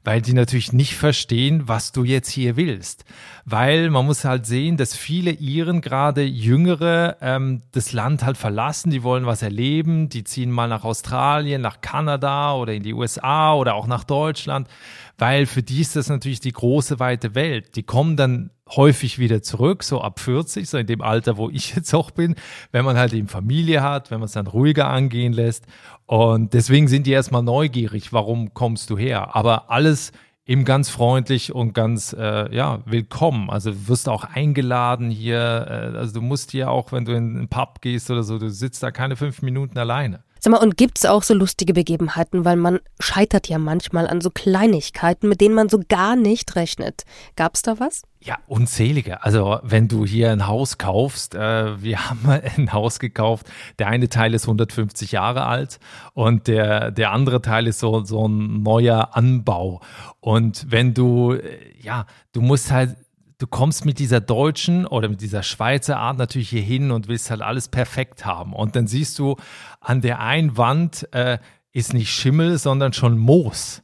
weil 0.04 0.22
die 0.22 0.34
natürlich 0.34 0.74
nicht 0.74 0.96
verstehen, 0.96 1.68
was 1.68 1.92
du 1.92 2.04
jetzt 2.04 2.30
hier 2.30 2.56
willst. 2.56 3.06
Weil 3.46 3.90
man 3.90 4.06
muss 4.06 4.26
halt 4.26 4.46
sehen, 4.46 4.78
dass 4.78 4.96
viele 4.96 5.32
Iren, 5.32 5.82
gerade 5.82 6.24
Jüngere, 6.24 7.18
ähm, 7.22 7.62
das 7.72 7.94
Land 7.94 8.24
halt 8.24 8.38
verlassen, 8.38 8.90
die 8.90 9.04
wollen 9.04 9.26
was 9.26 9.42
erleben, 9.42 10.10
die 10.10 10.24
ziehen 10.24 10.52
mal 10.52 10.68
nach 10.68 10.84
Australien, 10.84 11.62
nach 11.62 11.82
Kanada 11.82 12.54
oder 12.54 12.74
in 12.74 12.84
die 12.84 12.94
USA 12.94 13.54
oder 13.54 13.76
auch 13.76 13.88
nach 13.88 14.04
Deutschland, 14.04 14.68
weil 15.18 15.46
für 15.46 15.64
die 15.64 15.82
ist 15.82 15.96
das 15.96 16.10
natürlich 16.10 16.40
die 16.40 16.52
große 16.52 17.00
weite 17.00 17.36
Welt. 17.36 17.76
Die 17.76 17.84
kommen 17.84 18.18
dann 18.18 18.50
häufig 18.70 19.20
wieder 19.20 19.42
zurück, 19.42 19.84
so 19.84 20.02
ab 20.02 20.20
40, 20.20 20.68
so 20.68 20.78
in 20.78 20.88
dem 20.88 21.02
Alter, 21.02 21.38
wo 21.38 21.50
ich 21.50 21.76
jetzt 21.76 21.94
auch 21.94 22.12
bin, 22.12 22.36
wenn 22.72 22.86
man 22.86 22.98
halt 22.98 23.14
eben 23.14 23.28
Familie 23.28 23.82
hat, 23.82 24.12
wenn 24.12 24.20
man 24.20 24.26
es 24.26 24.34
dann 24.34 24.48
ruhiger 24.48 24.90
angehen 24.90 25.34
lässt. 25.34 25.66
Und 26.06 26.54
deswegen 26.54 26.88
sind 26.88 27.08
die 27.08 27.12
erstmal 27.12 27.44
neugierig, 27.44 28.14
warum 28.14 28.54
kommst 28.54 28.90
du 28.90 28.98
her? 28.98 29.36
Aber 29.36 29.70
alles 29.70 30.12
eben 30.46 30.66
ganz 30.66 30.90
freundlich 30.90 31.54
und 31.54 31.74
ganz 31.74 32.14
äh, 32.14 32.54
ja 32.54 32.82
willkommen. 32.86 33.50
Also 33.50 33.72
du 33.72 33.88
wirst 33.88 34.10
auch 34.10 34.26
eingeladen 34.26 35.10
hier. 35.10 35.38
Äh, 35.38 35.98
also 35.98 36.16
du 36.16 36.22
musst 36.22 36.52
hier 36.52 36.70
auch, 36.70 36.92
wenn 36.92 37.06
du 37.06 37.14
in 37.14 37.38
einen 37.38 37.48
Pub 37.48 37.82
gehst 37.82 38.12
oder 38.12 38.24
so, 38.24 38.38
du 38.38 38.50
sitzt 38.50 38.84
da 38.84 38.92
keine 38.92 39.16
fünf 39.16 39.42
Minuten 39.42 39.78
alleine. 39.78 40.24
Sag 40.44 40.52
mal, 40.52 40.58
und 40.58 40.76
gibt's 40.76 41.06
auch 41.06 41.24
so 41.24 41.34
lustige 41.34 41.72
Begebenheiten, 41.72 42.44
weil 42.44 42.58
man 42.58 42.82
scheitert 43.00 43.48
ja 43.48 43.58
manchmal 43.58 44.08
an 44.08 44.20
so 44.20 44.30
Kleinigkeiten, 44.30 45.30
mit 45.30 45.40
denen 45.40 45.56
man 45.56 45.70
so 45.70 45.80
gar 45.88 46.18
nicht 46.18 46.58
rechnet. 46.58 47.04
Gab's 47.38 47.62
da 47.62 47.80
was? 47.80 48.02
Ja, 48.20 48.40
unzählige. 48.48 49.24
Also 49.24 49.60
wenn 49.64 49.88
du 49.88 50.06
hier 50.06 50.34
ein 50.34 50.46
Haus 50.46 50.78
kaufst, 50.78 51.34
äh, 51.34 51.82
wir 51.82 52.10
haben 52.10 52.30
ein 52.30 52.74
Haus 52.74 53.00
gekauft, 53.00 53.48
der 53.80 53.88
eine 53.88 54.10
Teil 54.10 54.34
ist 54.34 54.44
150 54.44 55.14
Jahre 55.14 55.46
alt 55.46 55.80
und 56.14 56.48
der, 56.48 56.92
der 56.92 57.14
andere 57.14 57.42
Teil 57.42 57.66
ist 57.66 57.80
so, 57.80 58.04
so 58.04 58.28
ein 58.28 58.64
neuer 58.64 59.16
Anbau. 59.16 59.80
Und 60.20 60.66
wenn 60.70 60.94
du, 60.94 61.36
äh, 61.36 61.58
ja, 61.80 62.06
du 62.34 62.42
musst 62.42 62.70
halt 62.70 62.98
du 63.44 63.48
kommst 63.48 63.84
mit 63.84 64.00
dieser 64.00 64.22
deutschen 64.22 64.88
oder 64.88 65.10
mit 65.10 65.20
dieser 65.20 65.44
Schweizer 65.44 66.00
Art 66.00 66.18
natürlich 66.18 66.50
hier 66.50 66.62
hin 66.62 66.92
und 66.92 67.10
willst 67.10 67.30
halt 67.30 67.42
alles 67.42 67.68
perfekt 67.68 68.26
haben. 68.26 68.54
Und 68.54 68.78
dann 68.78 68.88
siehst 68.88 69.20
du, 69.20 69.36
an 69.82 70.00
der 70.00 70.22
einen 70.22 70.56
Wand 70.56 71.10
äh, 71.14 71.40
ist 71.74 71.94
nicht 71.94 72.10
Schimmel, 72.10 72.58
sondern 72.58 72.94
schon 72.94 73.18
Moos. 73.18 73.84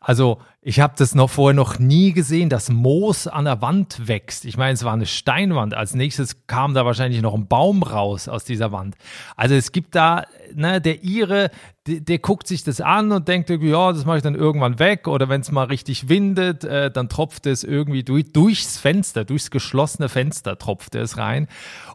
Also 0.00 0.38
ich 0.68 0.80
habe 0.80 0.94
das 0.96 1.14
noch 1.14 1.30
vorher 1.30 1.54
noch 1.54 1.78
nie 1.78 2.12
gesehen, 2.12 2.48
dass 2.48 2.70
Moos 2.70 3.28
an 3.28 3.44
der 3.44 3.62
Wand 3.62 4.08
wächst. 4.08 4.44
Ich 4.44 4.56
meine, 4.56 4.72
es 4.72 4.82
war 4.82 4.92
eine 4.92 5.06
Steinwand. 5.06 5.74
Als 5.74 5.94
nächstes 5.94 6.46
kam 6.48 6.74
da 6.74 6.84
wahrscheinlich 6.84 7.22
noch 7.22 7.34
ein 7.34 7.46
Baum 7.46 7.84
raus 7.84 8.28
aus 8.28 8.44
dieser 8.44 8.72
Wand. 8.72 8.96
Also 9.36 9.54
es 9.54 9.70
gibt 9.70 9.94
da, 9.94 10.24
ne, 10.54 10.80
der 10.80 11.04
Ire, 11.04 11.50
der, 11.86 12.00
der 12.00 12.18
guckt 12.18 12.48
sich 12.48 12.64
das 12.64 12.80
an 12.80 13.12
und 13.12 13.28
denkt 13.28 13.48
ja, 13.48 13.92
das 13.92 14.04
mache 14.04 14.16
ich 14.16 14.22
dann 14.24 14.34
irgendwann 14.34 14.80
weg. 14.80 15.06
Oder 15.06 15.28
wenn 15.28 15.40
es 15.40 15.52
mal 15.52 15.64
richtig 15.64 16.08
windet, 16.08 16.64
äh, 16.64 16.90
dann 16.90 17.08
tropft 17.08 17.46
es 17.46 17.62
irgendwie 17.62 18.02
durch, 18.02 18.32
durchs 18.32 18.76
Fenster, 18.76 19.24
durchs 19.24 19.52
geschlossene 19.52 20.08
Fenster 20.08 20.58
tropft 20.58 20.96
es 20.96 21.16
rein. 21.16 21.46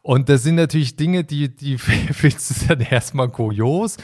Und 0.02 0.30
das 0.30 0.44
sind 0.44 0.56
natürlich 0.56 0.96
Dinge, 0.96 1.26
die, 1.26 1.54
die 1.54 1.78
findest 1.78 2.64
du 2.64 2.68
dann 2.76 2.80
erstmal 2.80 3.28
kurios 3.28 3.98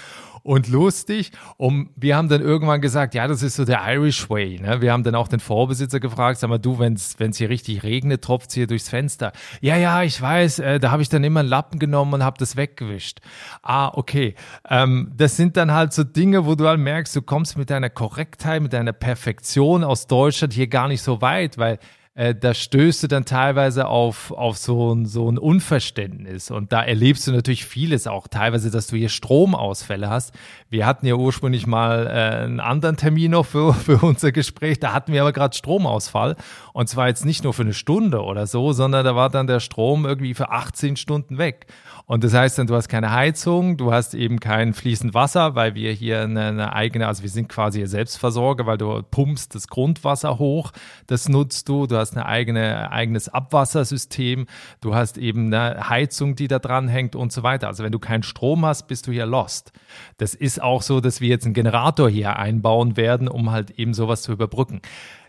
und 0.47 0.69
lustig. 0.69 1.31
Und 1.57 1.89
wir 1.97 2.15
haben 2.15 2.29
dann 2.29 2.41
irgendwann 2.41 2.79
gesagt, 2.79 3.13
ja, 3.13 3.27
das 3.27 3.43
ist 3.43 3.57
so 3.57 3.65
der 3.65 3.81
Irish 3.85 4.29
Way. 4.29 4.61
Ne? 4.61 4.79
Wir 4.79 4.93
haben 4.93 5.03
dann 5.03 5.13
auch 5.13 5.27
den 5.27 5.41
Vorbesitzer 5.41 5.99
gefragt, 5.99 6.39
sag 6.39 6.49
mal, 6.49 6.57
du, 6.57 6.79
wenn 6.79 6.93
es 6.93 7.37
hier 7.37 7.49
richtig 7.49 7.83
regnet, 7.83 8.23
tropft 8.23 8.53
hier 8.53 8.65
durchs 8.65 8.87
Fenster. 8.87 9.33
Ja, 9.59 9.75
ja, 9.75 10.03
ich 10.03 10.21
weiß, 10.21 10.59
äh, 10.59 10.79
da 10.79 10.91
habe 10.91 11.01
ich 11.01 11.09
dann 11.09 11.25
immer 11.25 11.41
einen 11.41 11.49
Lappen 11.49 11.79
genommen 11.79 12.13
und 12.13 12.23
habe 12.23 12.37
das 12.37 12.55
weggewischt. 12.55 13.19
Ah, 13.61 13.89
okay. 13.93 14.35
Ähm, 14.69 15.11
das 15.17 15.35
sind 15.35 15.57
dann 15.57 15.73
halt 15.73 15.91
so 15.91 16.05
Dinge, 16.05 16.45
wo 16.45 16.55
du 16.55 16.65
halt 16.65 16.79
merkst, 16.79 17.13
du 17.13 17.21
kommst 17.21 17.57
mit 17.57 17.69
deiner 17.69 17.89
Korrektheit, 17.89 18.61
mit 18.61 18.71
deiner 18.71 18.93
Perfektion 18.93 19.83
aus 19.83 20.07
Deutschland 20.07 20.53
hier 20.53 20.67
gar 20.67 20.87
nicht 20.87 21.01
so 21.01 21.19
weit, 21.19 21.57
weil 21.57 21.77
äh, 22.17 22.33
da 22.33 22.55
stößt 22.55 23.03
du 23.03 23.07
dann 23.07 23.25
teilweise 23.25 23.87
auf, 23.87 24.31
auf 24.31 24.57
so, 24.57 24.91
ein, 24.91 25.05
so 25.05 25.31
ein 25.31 25.37
Unverständnis. 25.37 26.49
Und 26.49 26.73
da 26.73 26.81
erlebst 26.81 27.27
du 27.27 27.31
natürlich 27.31 27.63
vieles 27.63 28.07
auch, 28.07 28.27
teilweise, 28.27 28.71
dass 28.71 28.87
du 28.87 28.95
hier 28.95 29.09
Stromausfälle 29.09 30.09
hast. 30.09 30.33
Wir 30.71 30.87
hatten 30.87 31.05
ja 31.05 31.13
ursprünglich 31.13 31.67
mal 31.67 32.07
äh, 32.07 32.43
einen 32.43 32.59
anderen 32.59 32.97
Termin 32.97 33.31
noch 33.31 33.45
für, 33.45 33.71
für 33.75 34.03
unser 34.03 34.31
Gespräch, 34.31 34.79
da 34.79 34.93
hatten 34.93 35.13
wir 35.13 35.21
aber 35.21 35.31
gerade 35.31 35.55
Stromausfall. 35.55 36.35
Und 36.73 36.89
zwar 36.89 37.07
jetzt 37.07 37.23
nicht 37.23 37.43
nur 37.43 37.53
für 37.53 37.61
eine 37.61 37.73
Stunde 37.73 38.23
oder 38.23 38.47
so, 38.47 38.73
sondern 38.73 39.05
da 39.05 39.15
war 39.15 39.29
dann 39.29 39.45
der 39.45 39.59
Strom 39.59 40.07
irgendwie 40.07 40.33
für 40.33 40.49
18 40.49 40.95
Stunden 40.95 41.37
weg. 41.37 41.67
Und 42.09 42.23
das 42.23 42.33
heißt 42.33 42.57
dann, 42.57 42.67
du 42.67 42.75
hast 42.75 42.87
keine 42.87 43.11
Heizung, 43.11 43.75
du 43.75 43.91
hast 43.91 44.13
eben 44.13 44.39
kein 44.39 44.73
fließend 44.73 45.13
Wasser, 45.13 45.55
weil 45.55 45.75
wir 45.75 45.91
hier 45.91 46.21
eine, 46.21 46.45
eine 46.45 46.73
eigene, 46.73 47.05
also 47.05 47.21
wir 47.21 47.29
sind 47.29 47.49
quasi 47.49 47.85
Selbstversorger, 47.85 48.65
weil 48.65 48.77
du 48.77 49.03
pumpst 49.03 49.53
das 49.55 49.67
Grundwasser 49.67 50.39
hoch, 50.39 50.71
das 51.07 51.27
nutzt 51.27 51.67
du, 51.67 51.85
du 51.85 51.97
hast 51.97 52.15
ein 52.15 52.23
eigene, 52.23 52.93
eigenes 52.93 53.27
Abwassersystem, 53.27 54.47
du 54.79 54.95
hast 54.95 55.17
eben 55.17 55.53
eine 55.53 55.89
Heizung, 55.89 56.37
die 56.37 56.47
da 56.47 56.59
dran 56.59 56.87
hängt 56.87 57.13
und 57.13 57.33
so 57.33 57.43
weiter. 57.43 57.67
Also 57.67 57.83
wenn 57.83 57.91
du 57.91 57.99
keinen 57.99 58.23
Strom 58.23 58.65
hast, 58.65 58.87
bist 58.87 59.07
du 59.07 59.11
hier 59.11 59.25
lost. 59.25 59.73
Das 60.17 60.33
ist 60.33 60.61
auch 60.61 60.83
so, 60.83 61.01
dass 61.01 61.19
wir 61.19 61.27
jetzt 61.27 61.43
einen 61.43 61.53
Generator 61.53 62.09
hier 62.09 62.37
einbauen 62.37 62.95
werden, 62.95 63.27
um 63.27 63.51
halt 63.51 63.71
eben 63.71 63.93
sowas 63.93 64.21
zu 64.21 64.31
überbrücken. 64.31 64.79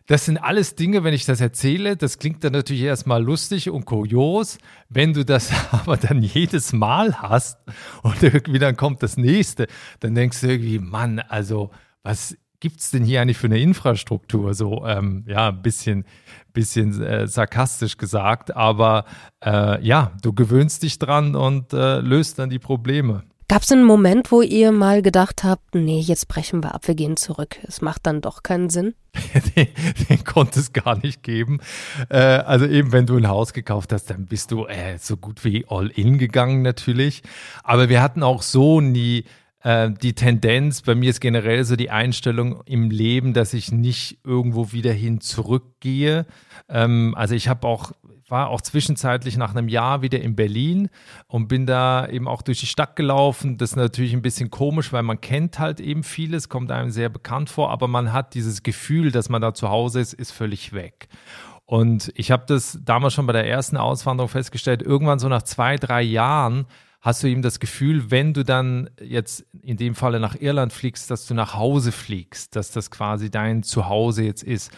Das 0.09 0.25
sind 0.25 0.39
alles 0.39 0.75
Dinge, 0.75 1.05
wenn 1.05 1.13
ich 1.13 1.27
das 1.27 1.43
erzähle, 1.43 1.95
das 1.95 2.19
klingt 2.19 2.43
dann 2.43 2.55
natürlich 2.55 2.83
erstmal 2.83 3.23
lustig 3.23 3.69
und 3.69 3.85
kurios. 3.85 4.57
Wenn 4.89 5.13
du 5.13 5.23
das 5.23 5.53
aber 5.71 5.99
dann 5.99 6.23
jedes 6.23 6.73
Mal 6.73 7.21
hast 7.21 7.59
und 8.03 8.23
irgendwie 8.23 8.59
dann 8.59 8.75
kommt 8.75 9.03
das 9.03 9.19
nächste, 9.19 9.67
dann 10.01 10.15
denkst 10.15 10.41
du 10.41 10.47
irgendwie, 10.49 10.79
Mann, 10.79 11.19
also 11.19 11.71
was 12.03 12.39
gibt's 12.59 12.91
denn 12.91 13.05
hier 13.05 13.21
eigentlich 13.21 13.37
für 13.37 13.49
eine 13.49 13.59
Infrastruktur? 13.59 14.55
So, 14.55 14.87
ähm, 14.87 15.25
ja, 15.29 15.51
ein 15.51 15.61
bisschen, 15.61 16.07
bisschen 16.55 17.03
äh, 17.03 17.27
sarkastisch 17.27 17.99
gesagt, 17.99 18.57
aber 18.57 19.05
äh, 19.45 19.85
ja, 19.85 20.13
du 20.23 20.33
gewöhnst 20.33 20.85
dich 20.85 20.99
dran 20.99 21.37
und 21.37 21.75
äh, 21.75 22.01
löst 22.01 22.39
dann 22.39 22.49
die 22.49 22.59
Probleme. 22.59 23.25
Gab 23.51 23.63
es 23.63 23.73
einen 23.73 23.85
Moment, 23.85 24.31
wo 24.31 24.43
ihr 24.43 24.73
mal 24.73 25.01
gedacht 25.01 25.43
habt, 25.43 25.75
nee, 25.75 26.01
jetzt 26.01 26.29
brechen 26.29 26.63
wir 26.63 26.75
ab, 26.75 26.87
wir 26.87 26.95
gehen 26.95 27.17
zurück. 27.17 27.57
Es 27.63 27.81
macht 27.81 28.05
dann 28.05 28.21
doch 28.21 28.43
keinen 28.43 28.69
Sinn? 28.69 28.95
den, 29.57 29.69
den 30.11 30.23
konnte 30.25 30.61
es 30.61 30.75
gar 30.75 30.99
nicht 30.99 31.23
geben. 31.23 31.61
Äh, 32.11 32.19
also 32.19 32.67
eben, 32.67 32.93
wenn 32.93 33.07
du 33.07 33.17
ein 33.17 33.27
Haus 33.27 33.55
gekauft 33.55 33.95
hast, 33.95 34.11
dann 34.11 34.27
bist 34.27 34.51
du 34.51 34.67
äh, 34.67 34.99
so 34.99 35.17
gut 35.17 35.47
wie 35.47 35.65
all 35.67 35.89
in 35.89 36.19
gegangen 36.19 36.61
natürlich. 36.61 37.23
Aber 37.65 37.89
wir 37.89 38.03
hatten 38.03 38.23
auch 38.23 38.43
so 38.43 38.83
nie 38.83 39.25
äh, 39.63 39.91
die 39.91 40.13
Tendenz, 40.13 40.83
bei 40.83 40.95
mir 40.95 41.09
ist 41.09 41.21
generell 41.21 41.65
so 41.65 41.75
die 41.75 41.89
Einstellung 41.89 42.63
im 42.67 42.91
Leben, 42.91 43.33
dass 43.33 43.55
ich 43.55 43.73
nicht 43.73 44.19
irgendwo 44.25 44.73
wieder 44.73 44.93
hin 44.93 45.23
zurückgehe. 45.23 46.27
Ähm, 46.69 47.15
also 47.17 47.35
ich 47.35 47.49
habe 47.49 47.67
auch 47.67 47.93
war 48.31 48.49
auch 48.49 48.61
zwischenzeitlich 48.61 49.37
nach 49.37 49.55
einem 49.55 49.69
Jahr 49.69 50.03
wieder 50.03 50.21
in 50.21 50.37
Berlin 50.37 50.89
und 51.27 51.49
bin 51.49 51.67
da 51.67 52.07
eben 52.09 52.29
auch 52.29 52.43
durch 52.43 52.61
die 52.61 52.67
Stadt 52.67 52.97
gelaufen. 52.97 53.59
Das 53.59 53.71
ist 53.71 53.77
natürlich 53.77 54.13
ein 54.13 54.23
bisschen 54.23 54.51
komisch, 54.51 54.93
weil 54.93 55.03
man 55.03 55.21
kennt 55.21 55.59
halt 55.59 55.81
eben 55.81 56.03
vieles, 56.03 56.49
kommt 56.49 56.71
einem 56.71 56.91
sehr 56.91 57.09
bekannt 57.09 57.51
vor, 57.51 57.71
aber 57.71 57.89
man 57.89 58.13
hat 58.13 58.35
dieses 58.35 58.63
Gefühl, 58.63 59.11
dass 59.11 59.29
man 59.29 59.43
da 59.43 59.55
zu 59.55 59.69
Hause 59.69 60.01
ist, 60.01 60.13
ist 60.13 60.33
völlig 60.33 60.73
weg. 60.73 61.09
Und 61.65 62.13
ich 62.15 62.31
habe 62.31 62.45
das 62.47 62.79
damals 62.83 63.13
schon 63.13 63.27
bei 63.27 63.35
der 63.35 63.47
ersten 63.47 63.77
Auswanderung 63.77 64.31
festgestellt, 64.31 64.81
irgendwann 64.81 65.19
so 65.19 65.29
nach 65.29 65.43
zwei, 65.43 65.77
drei 65.77 66.03
Jahren 66.03 66.67
hast 67.01 67.23
du 67.23 67.29
eben 67.29 67.43
das 67.43 67.61
Gefühl, 67.61 68.11
wenn 68.11 68.35
du 68.35 68.45
dann 68.45 68.91
jetzt 69.01 69.47
in 69.63 69.77
dem 69.77 69.95
Falle 69.95 70.21
nach 70.21 70.35
Irland 70.41 70.73
fliegst, 70.73 71.11
dass 71.11 71.27
du 71.27 71.35
nach 71.35 71.55
Hause 71.55 71.93
fliegst, 71.93 72.57
dass 72.57 72.71
das 72.71 72.91
quasi 72.91 73.31
dein 73.31 73.63
Zuhause 73.63 74.25
jetzt 74.25 74.43
ist. 74.43 74.73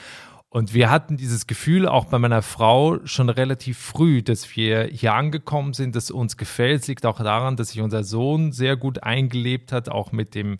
Und 0.52 0.74
wir 0.74 0.90
hatten 0.90 1.16
dieses 1.16 1.46
Gefühl 1.46 1.86
auch 1.86 2.06
bei 2.06 2.18
meiner 2.18 2.42
Frau 2.42 2.98
schon 3.06 3.28
relativ 3.28 3.78
früh, 3.78 4.20
dass 4.20 4.56
wir 4.56 4.82
hier 4.82 5.14
angekommen 5.14 5.74
sind, 5.74 5.94
dass 5.94 6.10
uns 6.10 6.36
gefällt. 6.36 6.82
Es 6.82 6.88
liegt 6.88 7.06
auch 7.06 7.18
daran, 7.18 7.56
dass 7.56 7.70
sich 7.70 7.80
unser 7.80 8.02
Sohn 8.02 8.50
sehr 8.50 8.76
gut 8.76 9.04
eingelebt 9.04 9.70
hat, 9.70 9.88
auch 9.88 10.10
mit 10.10 10.34
dem 10.34 10.58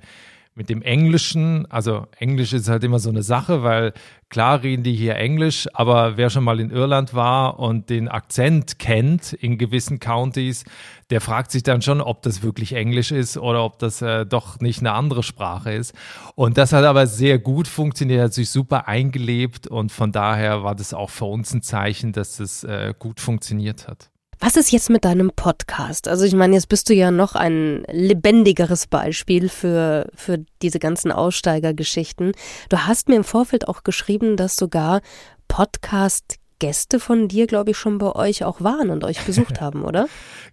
mit 0.61 0.69
dem 0.69 0.83
Englischen, 0.83 1.64
also 1.71 2.07
Englisch 2.19 2.52
ist 2.52 2.69
halt 2.69 2.85
immer 2.85 2.99
so 2.99 3.09
eine 3.09 3.23
Sache, 3.23 3.62
weil 3.62 3.95
klar 4.29 4.62
reden 4.62 4.83
die 4.83 4.93
hier 4.93 5.17
Englisch, 5.17 5.67
aber 5.73 6.19
wer 6.19 6.29
schon 6.29 6.45
mal 6.45 6.61
in 6.61 6.69
Irland 6.69 7.14
war 7.14 7.59
und 7.59 7.88
den 7.88 8.09
Akzent 8.09 8.79
kennt 8.79 9.33
in 9.33 9.57
gewissen 9.57 10.00
Countys, 10.00 10.64
der 11.09 11.23
fragt 11.23 11.50
sich 11.50 11.62
dann 11.62 11.81
schon, 11.81 12.02
ob 12.02 12.21
das 12.21 12.43
wirklich 12.43 12.75
Englisch 12.75 13.11
ist 13.11 13.38
oder 13.38 13.64
ob 13.64 13.79
das 13.79 14.02
äh, 14.02 14.26
doch 14.26 14.61
nicht 14.61 14.81
eine 14.81 14.93
andere 14.93 15.23
Sprache 15.23 15.73
ist. 15.73 15.95
Und 16.35 16.59
das 16.59 16.75
hat 16.75 16.85
aber 16.85 17.07
sehr 17.07 17.38
gut 17.38 17.67
funktioniert, 17.67 18.21
hat 18.21 18.35
sich 18.35 18.50
super 18.50 18.87
eingelebt 18.87 19.67
und 19.67 19.90
von 19.90 20.12
daher 20.12 20.62
war 20.62 20.75
das 20.75 20.93
auch 20.93 21.09
für 21.09 21.25
uns 21.25 21.55
ein 21.55 21.62
Zeichen, 21.62 22.12
dass 22.12 22.38
es 22.38 22.64
äh, 22.64 22.93
gut 22.99 23.19
funktioniert 23.19 23.88
hat. 23.88 24.11
Was 24.43 24.57
ist 24.57 24.73
jetzt 24.73 24.89
mit 24.89 25.05
deinem 25.05 25.31
Podcast? 25.37 26.09
Also 26.09 26.25
ich 26.25 26.33
meine, 26.35 26.55
jetzt 26.55 26.71
bist 26.71 26.89
du 26.89 26.95
ja 26.95 27.11
noch 27.11 27.35
ein 27.35 27.85
lebendigeres 27.91 28.87
Beispiel 28.87 29.51
für, 29.51 30.09
für 30.15 30.39
diese 30.63 30.79
ganzen 30.79 31.13
Aussteigergeschichten. 31.13 32.33
Du 32.71 32.79
hast 32.87 33.11
mir 33.11 33.17
im 33.17 33.25
Vorfeld 33.25 33.69
auch 33.69 33.83
geschrieben, 33.85 34.39
dass 34.39 34.57
sogar 34.57 35.03
Podcast 35.47 36.37
Gäste 36.61 37.00
von 37.00 37.26
dir, 37.26 37.49
glaube 37.49 37.73
ich, 37.73 37.76
schon 37.76 37.99
bei 37.99 38.14
euch 38.14 38.45
auch 38.45 38.61
waren 38.61 38.90
und 38.90 39.02
euch 39.02 39.25
besucht 39.25 39.61
haben, 39.61 39.83
oder? 39.83 40.07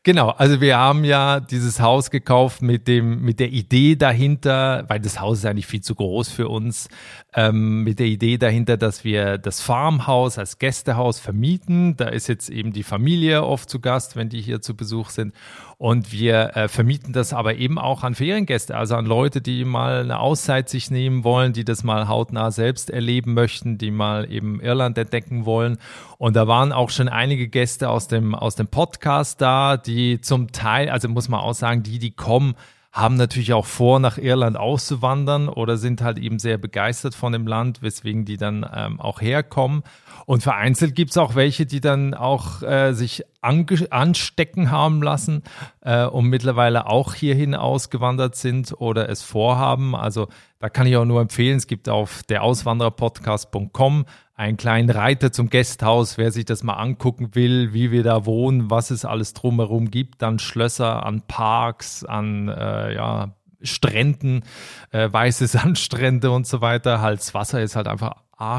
Genau, 0.03 0.29
also 0.29 0.61
wir 0.61 0.77
haben 0.77 1.03
ja 1.03 1.39
dieses 1.39 1.79
Haus 1.79 2.09
gekauft 2.09 2.61
mit 2.61 2.87
dem, 2.87 3.21
mit 3.21 3.39
der 3.39 3.49
Idee 3.49 3.95
dahinter, 3.95 4.85
weil 4.87 4.99
das 4.99 5.19
Haus 5.19 5.39
ist 5.39 5.45
eigentlich 5.45 5.67
viel 5.67 5.81
zu 5.81 5.95
groß 5.95 6.29
für 6.29 6.47
uns, 6.47 6.87
ähm, 7.35 7.83
mit 7.83 7.99
der 7.99 8.07
Idee 8.07 8.37
dahinter, 8.37 8.77
dass 8.77 9.03
wir 9.03 9.37
das 9.37 9.61
Farmhaus 9.61 10.37
als 10.37 10.59
Gästehaus 10.59 11.19
vermieten. 11.19 11.97
Da 11.97 12.07
ist 12.07 12.27
jetzt 12.27 12.49
eben 12.49 12.71
die 12.71 12.83
Familie 12.83 13.43
oft 13.43 13.69
zu 13.69 13.79
Gast, 13.79 14.15
wenn 14.15 14.29
die 14.29 14.41
hier 14.41 14.61
zu 14.61 14.75
Besuch 14.75 15.09
sind. 15.09 15.33
Und 15.79 16.11
wir 16.11 16.55
äh, 16.55 16.67
vermieten 16.69 17.13
das 17.13 17.33
aber 17.33 17.55
eben 17.55 17.77
auch 17.77 18.03
an 18.03 18.15
Feriengäste, 18.15 18.75
also 18.75 18.95
an 18.95 19.05
Leute, 19.05 19.41
die 19.41 19.63
mal 19.63 19.99
eine 19.99 20.19
Auszeit 20.19 20.69
sich 20.69 20.89
nehmen 20.89 21.23
wollen, 21.23 21.53
die 21.53 21.65
das 21.65 21.83
mal 21.83 22.07
hautnah 22.07 22.49
selbst 22.49 22.89
erleben 22.89 23.35
möchten, 23.35 23.77
die 23.77 23.91
mal 23.91 24.31
eben 24.31 24.59
Irland 24.59 24.97
entdecken 24.97 25.45
wollen. 25.45 25.77
Und 26.17 26.35
da 26.35 26.47
waren 26.47 26.71
auch 26.71 26.89
schon 26.89 27.09
einige 27.09 27.47
Gäste 27.47 27.89
aus 27.89 28.07
dem, 28.07 28.33
aus 28.33 28.55
dem 28.55 28.67
Podcast 28.67 29.39
da, 29.39 29.77
die 29.77 30.19
zum 30.19 30.51
Teil, 30.51 30.89
also 30.89 31.09
muss 31.09 31.29
man 31.29 31.41
auch 31.41 31.53
sagen, 31.53 31.83
die, 31.83 31.99
die 31.99 32.11
kommen, 32.11 32.55
haben 32.91 33.15
natürlich 33.15 33.53
auch 33.53 33.67
vor, 33.67 33.99
nach 33.99 34.17
Irland 34.17 34.57
auszuwandern 34.57 35.47
oder 35.49 35.77
sind 35.77 36.01
halt 36.01 36.17
eben 36.17 36.39
sehr 36.39 36.57
begeistert 36.57 37.13
von 37.13 37.33
dem 37.33 37.45
Land, 37.45 37.83
weswegen 37.83 38.25
die 38.25 38.37
dann 38.37 38.67
ähm, 38.73 38.99
auch 38.99 39.21
herkommen. 39.21 39.83
Und 40.25 40.41
vereinzelt 40.41 40.95
gibt 40.95 41.11
es 41.11 41.17
auch 41.17 41.35
welche, 41.35 41.67
die 41.67 41.81
dann 41.81 42.15
auch 42.15 42.63
äh, 42.63 42.93
sich 42.93 43.23
anstecken 43.41 44.71
haben 44.71 45.01
lassen 45.01 45.43
äh, 45.81 46.05
und 46.05 46.25
mittlerweile 46.25 46.87
auch 46.87 47.13
hierhin 47.13 47.55
ausgewandert 47.55 48.35
sind 48.35 48.73
oder 48.77 49.09
es 49.09 49.23
vorhaben. 49.23 49.95
Also 49.95 50.27
da 50.59 50.69
kann 50.69 50.87
ich 50.87 50.97
auch 50.97 51.05
nur 51.05 51.21
empfehlen, 51.21 51.57
es 51.57 51.67
gibt 51.67 51.87
auf 51.87 52.23
der 52.23 52.43
Auswandererpodcast.com 52.43 54.05
einen 54.35 54.57
kleinen 54.57 54.89
Reiter 54.89 55.31
zum 55.31 55.49
Gasthaus, 55.49 56.17
wer 56.17 56.31
sich 56.31 56.45
das 56.45 56.63
mal 56.63 56.75
angucken 56.75 57.33
will, 57.33 57.73
wie 57.73 57.91
wir 57.91 58.03
da 58.03 58.25
wohnen, 58.25 58.69
was 58.69 58.91
es 58.91 59.03
alles 59.03 59.33
drumherum 59.33 59.89
gibt, 59.89 60.21
an 60.23 60.39
Schlösser, 60.39 61.05
an 61.05 61.23
Parks, 61.27 62.03
an 62.03 62.47
äh, 62.47 62.93
ja, 62.93 63.35
Stränden, 63.61 64.43
äh, 64.91 65.11
weiße 65.11 65.47
Sandstrände 65.47 66.31
und 66.31 66.45
so 66.45 66.61
weiter. 66.61 67.01
Halt, 67.01 67.19
das 67.19 67.33
Wasser 67.33 67.61
ist 67.61 67.75
halt 67.75 67.87
einfach 67.87 68.15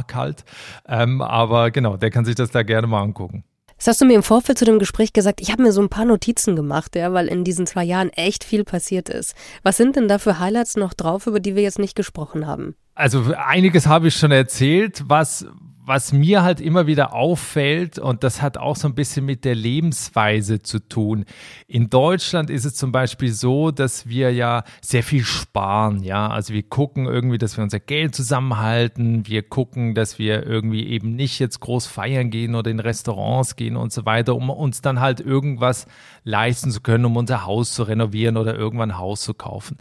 kalt. 0.08 0.44
Ähm, 0.86 1.22
aber 1.22 1.70
genau, 1.70 1.96
der 1.96 2.10
kann 2.10 2.24
sich 2.24 2.34
das 2.34 2.50
da 2.50 2.62
gerne 2.62 2.86
mal 2.86 3.02
angucken. 3.02 3.44
Das 3.78 3.86
hast 3.86 4.00
du 4.00 4.04
mir 4.04 4.14
im 4.14 4.24
Vorfeld 4.24 4.58
zu 4.58 4.64
dem 4.64 4.80
Gespräch 4.80 5.12
gesagt. 5.12 5.40
Ich 5.40 5.52
habe 5.52 5.62
mir 5.62 5.72
so 5.72 5.80
ein 5.80 5.88
paar 5.88 6.04
Notizen 6.04 6.56
gemacht, 6.56 6.96
ja, 6.96 7.12
weil 7.12 7.28
in 7.28 7.44
diesen 7.44 7.64
zwei 7.64 7.84
Jahren 7.84 8.10
echt 8.10 8.42
viel 8.42 8.64
passiert 8.64 9.08
ist. 9.08 9.34
Was 9.62 9.76
sind 9.76 9.94
denn 9.94 10.08
da 10.08 10.18
für 10.18 10.40
Highlights 10.40 10.76
noch 10.76 10.94
drauf, 10.94 11.28
über 11.28 11.38
die 11.38 11.54
wir 11.54 11.62
jetzt 11.62 11.78
nicht 11.78 11.94
gesprochen 11.94 12.46
haben? 12.46 12.74
Also 12.96 13.32
einiges 13.36 13.86
habe 13.86 14.08
ich 14.08 14.16
schon 14.16 14.32
erzählt. 14.32 15.04
Was, 15.06 15.46
was 15.88 16.12
mir 16.12 16.42
halt 16.42 16.60
immer 16.60 16.86
wieder 16.86 17.14
auffällt, 17.14 17.98
und 17.98 18.22
das 18.22 18.42
hat 18.42 18.58
auch 18.58 18.76
so 18.76 18.86
ein 18.86 18.94
bisschen 18.94 19.24
mit 19.24 19.44
der 19.44 19.54
Lebensweise 19.54 20.62
zu 20.62 20.78
tun. 20.78 21.24
In 21.66 21.88
Deutschland 21.88 22.50
ist 22.50 22.66
es 22.66 22.74
zum 22.74 22.92
Beispiel 22.92 23.32
so, 23.32 23.70
dass 23.70 24.06
wir 24.06 24.32
ja 24.32 24.64
sehr 24.82 25.02
viel 25.02 25.24
sparen, 25.24 26.02
ja. 26.02 26.28
Also 26.28 26.52
wir 26.52 26.62
gucken 26.62 27.06
irgendwie, 27.06 27.38
dass 27.38 27.56
wir 27.56 27.64
unser 27.64 27.80
Geld 27.80 28.14
zusammenhalten. 28.14 29.26
Wir 29.26 29.42
gucken, 29.42 29.94
dass 29.94 30.18
wir 30.18 30.46
irgendwie 30.46 30.86
eben 30.86 31.16
nicht 31.16 31.38
jetzt 31.38 31.60
groß 31.60 31.86
feiern 31.86 32.30
gehen 32.30 32.54
oder 32.54 32.70
in 32.70 32.80
Restaurants 32.80 33.56
gehen 33.56 33.76
und 33.76 33.92
so 33.92 34.04
weiter, 34.04 34.36
um 34.36 34.50
uns 34.50 34.82
dann 34.82 35.00
halt 35.00 35.20
irgendwas 35.20 35.86
leisten 36.22 36.70
zu 36.70 36.82
können, 36.82 37.06
um 37.06 37.16
unser 37.16 37.46
Haus 37.46 37.72
zu 37.72 37.84
renovieren 37.84 38.36
oder 38.36 38.54
irgendwann 38.54 38.90
ein 38.90 38.98
Haus 38.98 39.22
zu 39.22 39.32
kaufen. 39.34 39.78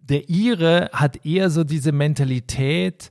Der 0.00 0.28
Ire 0.28 0.90
hat 0.92 1.24
eher 1.24 1.50
so 1.50 1.62
diese 1.62 1.92
Mentalität, 1.92 3.10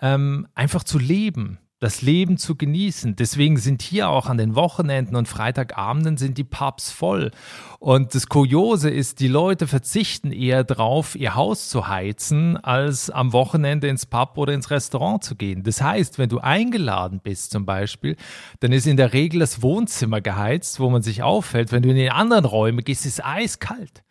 ähm, 0.00 0.46
einfach 0.54 0.84
zu 0.84 0.98
leben, 0.98 1.58
das 1.80 2.02
Leben 2.02 2.38
zu 2.38 2.56
genießen. 2.56 3.16
Deswegen 3.16 3.58
sind 3.58 3.82
hier 3.82 4.08
auch 4.08 4.26
an 4.26 4.38
den 4.38 4.54
Wochenenden 4.54 5.16
und 5.16 5.28
Freitagabenden 5.28 6.16
sind 6.16 6.38
die 6.38 6.44
Pubs 6.44 6.90
voll. 6.90 7.30
Und 7.78 8.14
das 8.14 8.28
Kuriose 8.28 8.88
ist, 8.88 9.20
die 9.20 9.28
Leute 9.28 9.66
verzichten 9.66 10.32
eher 10.32 10.64
drauf, 10.64 11.14
ihr 11.14 11.34
Haus 11.34 11.68
zu 11.68 11.88
heizen, 11.88 12.56
als 12.56 13.10
am 13.10 13.34
Wochenende 13.34 13.88
ins 13.88 14.06
Pub 14.06 14.38
oder 14.38 14.54
ins 14.54 14.70
Restaurant 14.70 15.22
zu 15.22 15.34
gehen. 15.36 15.62
Das 15.62 15.82
heißt, 15.82 16.18
wenn 16.18 16.30
du 16.30 16.38
eingeladen 16.38 17.20
bist 17.22 17.50
zum 17.50 17.66
Beispiel, 17.66 18.16
dann 18.60 18.72
ist 18.72 18.86
in 18.86 18.96
der 18.96 19.12
Regel 19.12 19.40
das 19.40 19.60
Wohnzimmer 19.60 20.22
geheizt, 20.22 20.80
wo 20.80 20.88
man 20.88 21.02
sich 21.02 21.22
auffällt. 21.22 21.70
Wenn 21.70 21.82
du 21.82 21.90
in 21.90 21.96
die 21.96 22.10
anderen 22.10 22.46
Räume 22.46 22.82
gehst, 22.82 23.04
ist 23.04 23.18
es 23.18 23.24
eiskalt. 23.24 24.03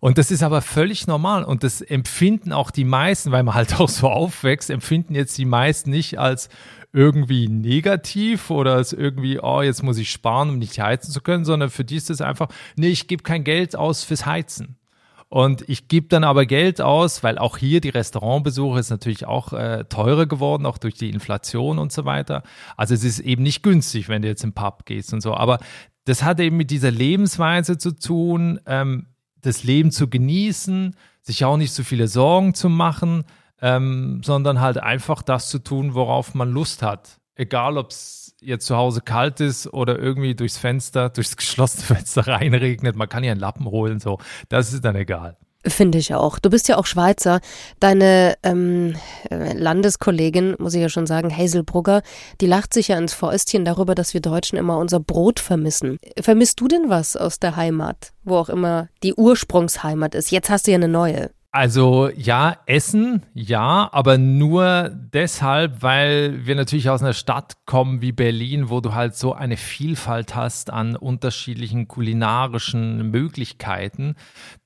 Und 0.00 0.18
das 0.18 0.30
ist 0.30 0.42
aber 0.42 0.62
völlig 0.62 1.06
normal 1.06 1.44
und 1.44 1.62
das 1.62 1.80
empfinden 1.80 2.52
auch 2.52 2.70
die 2.70 2.84
meisten, 2.84 3.32
weil 3.32 3.42
man 3.42 3.54
halt 3.54 3.80
auch 3.80 3.88
so 3.88 4.08
aufwächst, 4.08 4.70
empfinden 4.70 5.14
jetzt 5.14 5.38
die 5.38 5.44
meisten 5.44 5.90
nicht 5.90 6.18
als 6.18 6.48
irgendwie 6.92 7.48
negativ 7.48 8.50
oder 8.50 8.74
als 8.74 8.92
irgendwie, 8.92 9.38
oh, 9.40 9.62
jetzt 9.62 9.82
muss 9.82 9.98
ich 9.98 10.10
sparen, 10.10 10.50
um 10.50 10.58
nicht 10.58 10.80
heizen 10.80 11.12
zu 11.12 11.20
können, 11.20 11.44
sondern 11.44 11.70
für 11.70 11.84
die 11.84 11.96
ist 11.96 12.10
es 12.10 12.20
einfach, 12.20 12.48
nee, 12.76 12.88
ich 12.88 13.06
gebe 13.06 13.22
kein 13.22 13.44
Geld 13.44 13.76
aus 13.76 14.02
fürs 14.02 14.26
Heizen. 14.26 14.76
Und 15.28 15.68
ich 15.68 15.88
gebe 15.88 16.06
dann 16.06 16.22
aber 16.22 16.46
Geld 16.46 16.80
aus, 16.80 17.24
weil 17.24 17.36
auch 17.36 17.58
hier 17.58 17.80
die 17.80 17.88
Restaurantbesuche 17.88 18.78
ist 18.78 18.90
natürlich 18.90 19.26
auch 19.26 19.52
äh, 19.52 19.84
teurer 19.84 20.26
geworden, 20.26 20.66
auch 20.66 20.78
durch 20.78 20.94
die 20.94 21.10
Inflation 21.10 21.78
und 21.78 21.92
so 21.92 22.04
weiter. 22.04 22.44
Also 22.76 22.94
es 22.94 23.02
ist 23.02 23.18
eben 23.18 23.42
nicht 23.42 23.62
günstig, 23.62 24.08
wenn 24.08 24.22
du 24.22 24.28
jetzt 24.28 24.44
im 24.44 24.52
Pub 24.52 24.86
gehst 24.86 25.12
und 25.12 25.20
so. 25.20 25.34
Aber 25.34 25.58
das 26.04 26.22
hat 26.22 26.38
eben 26.38 26.56
mit 26.56 26.70
dieser 26.70 26.92
Lebensweise 26.92 27.76
zu 27.76 27.90
tun. 27.90 28.60
Ähm, 28.66 29.08
das 29.46 29.64
Leben 29.64 29.90
zu 29.90 30.08
genießen, 30.08 30.94
sich 31.22 31.44
auch 31.44 31.56
nicht 31.56 31.72
so 31.72 31.82
viele 31.82 32.08
Sorgen 32.08 32.54
zu 32.54 32.68
machen, 32.68 33.24
ähm, 33.60 34.20
sondern 34.24 34.60
halt 34.60 34.78
einfach 34.78 35.22
das 35.22 35.48
zu 35.48 35.58
tun, 35.58 35.94
worauf 35.94 36.34
man 36.34 36.50
Lust 36.50 36.82
hat. 36.82 37.18
Egal, 37.34 37.78
ob 37.78 37.90
es 37.90 38.34
jetzt 38.40 38.66
zu 38.66 38.76
Hause 38.76 39.00
kalt 39.00 39.40
ist 39.40 39.72
oder 39.72 39.98
irgendwie 39.98 40.34
durchs 40.34 40.58
Fenster, 40.58 41.08
durchs 41.10 41.36
geschlossene 41.36 41.84
Fenster 41.84 42.26
reinregnet, 42.26 42.96
man 42.96 43.08
kann 43.08 43.24
ja 43.24 43.32
einen 43.32 43.40
Lappen 43.40 43.66
holen, 43.66 43.98
so. 44.00 44.18
Das 44.48 44.72
ist 44.72 44.84
dann 44.84 44.96
egal. 44.96 45.36
Finde 45.66 45.98
ich 45.98 46.14
auch. 46.14 46.38
Du 46.38 46.48
bist 46.48 46.68
ja 46.68 46.76
auch 46.76 46.86
Schweizer. 46.86 47.40
Deine 47.80 48.36
ähm, 48.42 48.94
Landeskollegin, 49.30 50.54
muss 50.58 50.74
ich 50.74 50.80
ja 50.80 50.88
schon 50.88 51.06
sagen, 51.06 51.36
Hazel 51.36 51.64
Brugger, 51.64 52.02
die 52.40 52.46
lacht 52.46 52.72
sich 52.72 52.88
ja 52.88 52.98
ins 52.98 53.14
Fäustchen 53.14 53.64
darüber, 53.64 53.94
dass 53.94 54.14
wir 54.14 54.20
Deutschen 54.20 54.58
immer 54.58 54.78
unser 54.78 55.00
Brot 55.00 55.40
vermissen. 55.40 55.98
Vermisst 56.20 56.60
du 56.60 56.68
denn 56.68 56.88
was 56.88 57.16
aus 57.16 57.40
der 57.40 57.56
Heimat, 57.56 58.12
wo 58.22 58.36
auch 58.36 58.48
immer 58.48 58.88
die 59.02 59.14
Ursprungsheimat 59.14 60.14
ist? 60.14 60.30
Jetzt 60.30 60.50
hast 60.50 60.66
du 60.66 60.70
ja 60.70 60.76
eine 60.76 60.88
neue. 60.88 61.30
Also 61.56 62.10
ja, 62.14 62.58
Essen, 62.66 63.22
ja, 63.32 63.88
aber 63.90 64.18
nur 64.18 64.90
deshalb, 64.92 65.80
weil 65.80 66.44
wir 66.44 66.54
natürlich 66.54 66.90
aus 66.90 67.00
einer 67.00 67.14
Stadt 67.14 67.64
kommen 67.64 68.02
wie 68.02 68.12
Berlin, 68.12 68.68
wo 68.68 68.82
du 68.82 68.92
halt 68.92 69.16
so 69.16 69.32
eine 69.32 69.56
Vielfalt 69.56 70.34
hast 70.34 70.68
an 70.68 70.96
unterschiedlichen 70.96 71.88
kulinarischen 71.88 73.10
Möglichkeiten. 73.10 74.16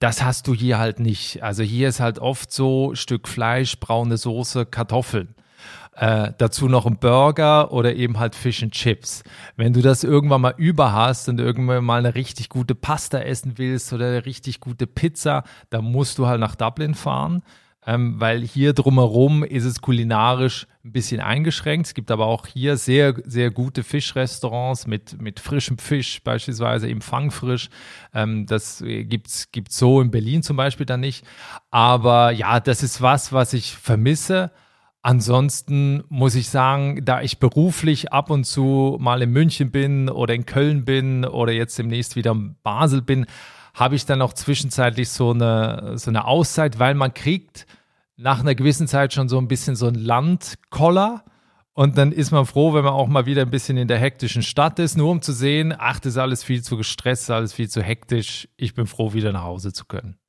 Das 0.00 0.24
hast 0.24 0.48
du 0.48 0.52
hier 0.52 0.80
halt 0.80 0.98
nicht. 0.98 1.44
Also 1.44 1.62
hier 1.62 1.88
ist 1.88 2.00
halt 2.00 2.18
oft 2.18 2.52
so 2.52 2.96
Stück 2.96 3.28
Fleisch, 3.28 3.78
braune 3.78 4.16
Soße, 4.16 4.66
Kartoffeln. 4.66 5.36
Äh, 6.00 6.32
dazu 6.38 6.66
noch 6.66 6.86
ein 6.86 6.96
Burger 6.96 7.72
oder 7.72 7.94
eben 7.94 8.18
halt 8.18 8.34
Fish 8.34 8.62
and 8.62 8.72
Chips. 8.72 9.22
Wenn 9.56 9.74
du 9.74 9.82
das 9.82 10.02
irgendwann 10.02 10.40
mal 10.40 10.54
über 10.56 10.94
hast 10.94 11.28
und 11.28 11.38
irgendwann 11.38 11.84
mal 11.84 11.98
eine 11.98 12.14
richtig 12.14 12.48
gute 12.48 12.74
Pasta 12.74 13.18
essen 13.18 13.58
willst 13.58 13.92
oder 13.92 14.06
eine 14.06 14.24
richtig 14.24 14.60
gute 14.60 14.86
Pizza, 14.86 15.44
dann 15.68 15.84
musst 15.84 16.16
du 16.16 16.26
halt 16.26 16.40
nach 16.40 16.54
Dublin 16.54 16.94
fahren. 16.94 17.42
Ähm, 17.86 18.18
weil 18.18 18.40
hier 18.40 18.72
drumherum 18.72 19.44
ist 19.44 19.66
es 19.66 19.82
kulinarisch 19.82 20.66
ein 20.86 20.92
bisschen 20.92 21.20
eingeschränkt. 21.20 21.88
Es 21.88 21.92
gibt 21.92 22.10
aber 22.10 22.28
auch 22.28 22.46
hier 22.46 22.78
sehr, 22.78 23.16
sehr 23.26 23.50
gute 23.50 23.82
Fischrestaurants 23.82 24.86
mit, 24.86 25.20
mit 25.20 25.38
frischem 25.38 25.76
Fisch, 25.76 26.22
beispielsweise 26.24 26.88
im 26.88 27.02
Fangfrisch. 27.02 27.68
Ähm, 28.14 28.46
das 28.46 28.82
gibt's 28.82 29.52
gibt's 29.52 29.76
so 29.76 30.00
in 30.00 30.10
Berlin 30.10 30.42
zum 30.42 30.56
Beispiel 30.56 30.86
dann 30.86 31.00
nicht. 31.00 31.26
Aber 31.70 32.30
ja, 32.30 32.58
das 32.58 32.82
ist 32.82 33.02
was, 33.02 33.34
was 33.34 33.52
ich 33.52 33.76
vermisse. 33.76 34.50
Ansonsten 35.02 36.04
muss 36.10 36.34
ich 36.34 36.50
sagen, 36.50 37.04
da 37.04 37.22
ich 37.22 37.38
beruflich 37.38 38.12
ab 38.12 38.28
und 38.28 38.44
zu 38.44 38.98
mal 39.00 39.22
in 39.22 39.30
München 39.30 39.70
bin 39.70 40.10
oder 40.10 40.34
in 40.34 40.44
Köln 40.44 40.84
bin 40.84 41.24
oder 41.24 41.52
jetzt 41.52 41.78
demnächst 41.78 42.16
wieder 42.16 42.32
in 42.32 42.56
Basel 42.62 43.00
bin, 43.00 43.24
habe 43.72 43.94
ich 43.94 44.04
dann 44.04 44.20
auch 44.20 44.34
zwischenzeitlich 44.34 45.08
so 45.08 45.30
eine, 45.30 45.94
so 45.96 46.10
eine 46.10 46.26
Auszeit, 46.26 46.78
weil 46.78 46.94
man 46.94 47.14
kriegt 47.14 47.66
nach 48.16 48.40
einer 48.40 48.54
gewissen 48.54 48.86
Zeit 48.86 49.14
schon 49.14 49.30
so 49.30 49.38
ein 49.38 49.48
bisschen 49.48 49.74
so 49.74 49.86
ein 49.86 49.94
Landkoller. 49.94 51.24
Und 51.72 51.96
dann 51.96 52.12
ist 52.12 52.30
man 52.30 52.44
froh, 52.44 52.74
wenn 52.74 52.84
man 52.84 52.92
auch 52.92 53.06
mal 53.06 53.24
wieder 53.24 53.40
ein 53.42 53.50
bisschen 53.50 53.78
in 53.78 53.88
der 53.88 53.98
hektischen 53.98 54.42
Stadt 54.42 54.78
ist, 54.78 54.98
nur 54.98 55.10
um 55.10 55.22
zu 55.22 55.32
sehen, 55.32 55.74
ach, 55.78 55.98
das 56.00 56.12
ist 56.14 56.18
alles 56.18 56.44
viel 56.44 56.62
zu 56.62 56.76
gestresst, 56.76 57.30
alles 57.30 57.54
viel 57.54 57.70
zu 57.70 57.80
hektisch. 57.80 58.48
Ich 58.58 58.74
bin 58.74 58.86
froh, 58.86 59.14
wieder 59.14 59.32
nach 59.32 59.44
Hause 59.44 59.72
zu 59.72 59.86
können. 59.86 60.19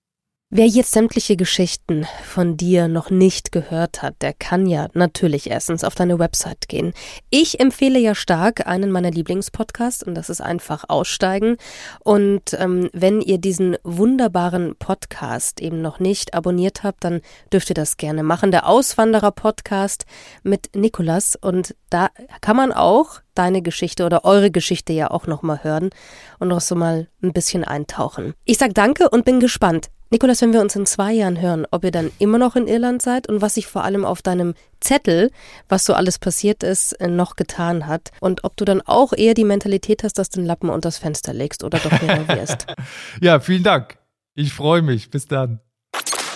Wer 0.54 0.68
jetzt 0.68 0.92
sämtliche 0.92 1.38
Geschichten 1.38 2.06
von 2.26 2.58
dir 2.58 2.90
noch 2.90 3.10
nicht 3.10 3.54
gehört 3.54 4.02
hat, 4.02 4.16
der 4.22 4.34
kann 4.34 4.68
ja 4.68 4.90
natürlich 4.92 5.50
erstens 5.50 5.86
auf 5.86 5.96
deine 5.96 6.20
Website 6.20 6.68
gehen. 6.68 6.92
Ich 7.30 7.62
empfehle 7.62 7.98
ja 7.98 8.16
stark 8.16 8.68
einen 8.68 8.92
meiner 8.92 9.12
Lieblingspodcasts 9.12 10.04
und 10.04 10.14
das 10.14 10.30
ist 10.30 10.42
einfach 10.42 10.84
Aussteigen. 10.90 11.56
Und 12.02 12.54
ähm, 12.60 12.90
wenn 12.92 13.22
ihr 13.22 13.38
diesen 13.38 13.78
wunderbaren 13.84 14.76
Podcast 14.76 15.62
eben 15.62 15.82
noch 15.82 16.02
nicht 16.02 16.34
abonniert 16.34 16.84
habt, 16.84 17.06
dann 17.06 17.22
dürft 17.54 17.72
ihr 17.72 17.76
das 17.76 17.96
gerne 17.96 18.22
machen. 18.22 18.52
Der 18.52 18.68
Auswanderer-Podcast 18.68 20.06
mit 20.44 20.76
Nikolas 20.76 21.38
und 21.38 21.78
da 21.90 22.10
kann 22.42 22.58
man 22.58 22.74
auch 22.74 23.22
deine 23.36 23.62
Geschichte 23.62 24.06
oder 24.06 24.26
eure 24.26 24.52
Geschichte 24.52 24.92
ja 24.92 25.12
auch 25.12 25.28
nochmal 25.28 25.64
hören 25.64 25.92
und 26.40 26.50
noch 26.50 26.60
so 26.60 26.76
mal 26.76 27.08
ein 27.24 27.32
bisschen 27.32 27.64
eintauchen. 27.64 28.34
Ich 28.44 28.58
sag 28.58 28.74
danke 28.74 29.10
und 29.10 29.24
bin 29.24 29.40
gespannt. 29.40 29.90
Nikolas, 30.12 30.42
wenn 30.42 30.52
wir 30.52 30.60
uns 30.60 30.76
in 30.76 30.86
zwei 30.86 31.14
Jahren 31.14 31.40
hören, 31.40 31.66
ob 31.72 31.86
ihr 31.86 31.92
dann 31.92 32.12
immer 32.20 32.38
noch 32.38 32.58
in 32.58 32.68
Irland 32.68 33.02
seid 33.02 33.30
und 33.30 33.42
was 33.42 33.54
sich 33.54 33.66
vor 33.66 33.86
allem 33.86 34.04
auf 34.04 34.22
deinem 34.22 34.56
Zettel, 34.82 35.32
was 35.70 35.86
so 35.86 35.94
alles 35.94 36.20
passiert 36.20 36.64
ist, 36.64 36.92
äh, 37.00 37.08
noch 37.08 37.38
getan 37.38 37.88
hat 37.88 38.12
und 38.20 38.44
ob 38.44 38.58
du 38.58 38.66
dann 38.66 38.82
auch 38.82 39.14
eher 39.14 39.34
die 39.34 39.46
Mentalität 39.46 40.04
hast, 40.04 40.18
dass 40.18 40.30
du 40.30 40.42
den 40.42 40.46
Lappen 40.46 40.70
unter 40.70 40.90
das 40.90 40.98
Fenster 40.98 41.34
legst 41.34 41.64
oder 41.64 41.80
doch 41.80 41.94
renovierst. 42.02 42.68
ja, 43.22 43.40
vielen 43.40 43.64
Dank. 43.64 43.98
Ich 44.36 44.52
freue 44.52 44.82
mich. 44.82 45.10
Bis 45.12 45.28
dann. 45.28 45.62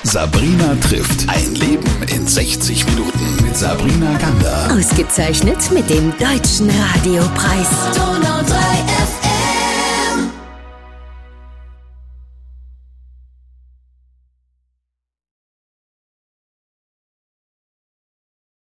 Sabrina 0.03 0.75
trifft 0.75 1.27
ein 1.27 1.55
Leben 1.55 2.03
in 2.15 2.25
60 2.25 2.85
Minuten 2.85 3.43
mit 3.43 3.57
Sabrina 3.57 4.17
Gander. 4.17 4.69
Ausgezeichnet 4.71 5.69
mit 5.71 5.89
dem 5.89 6.17
Deutschen 6.17 6.69
Radiopreis. 6.69 7.67
Donau 7.93 8.41
3. 8.43 9.04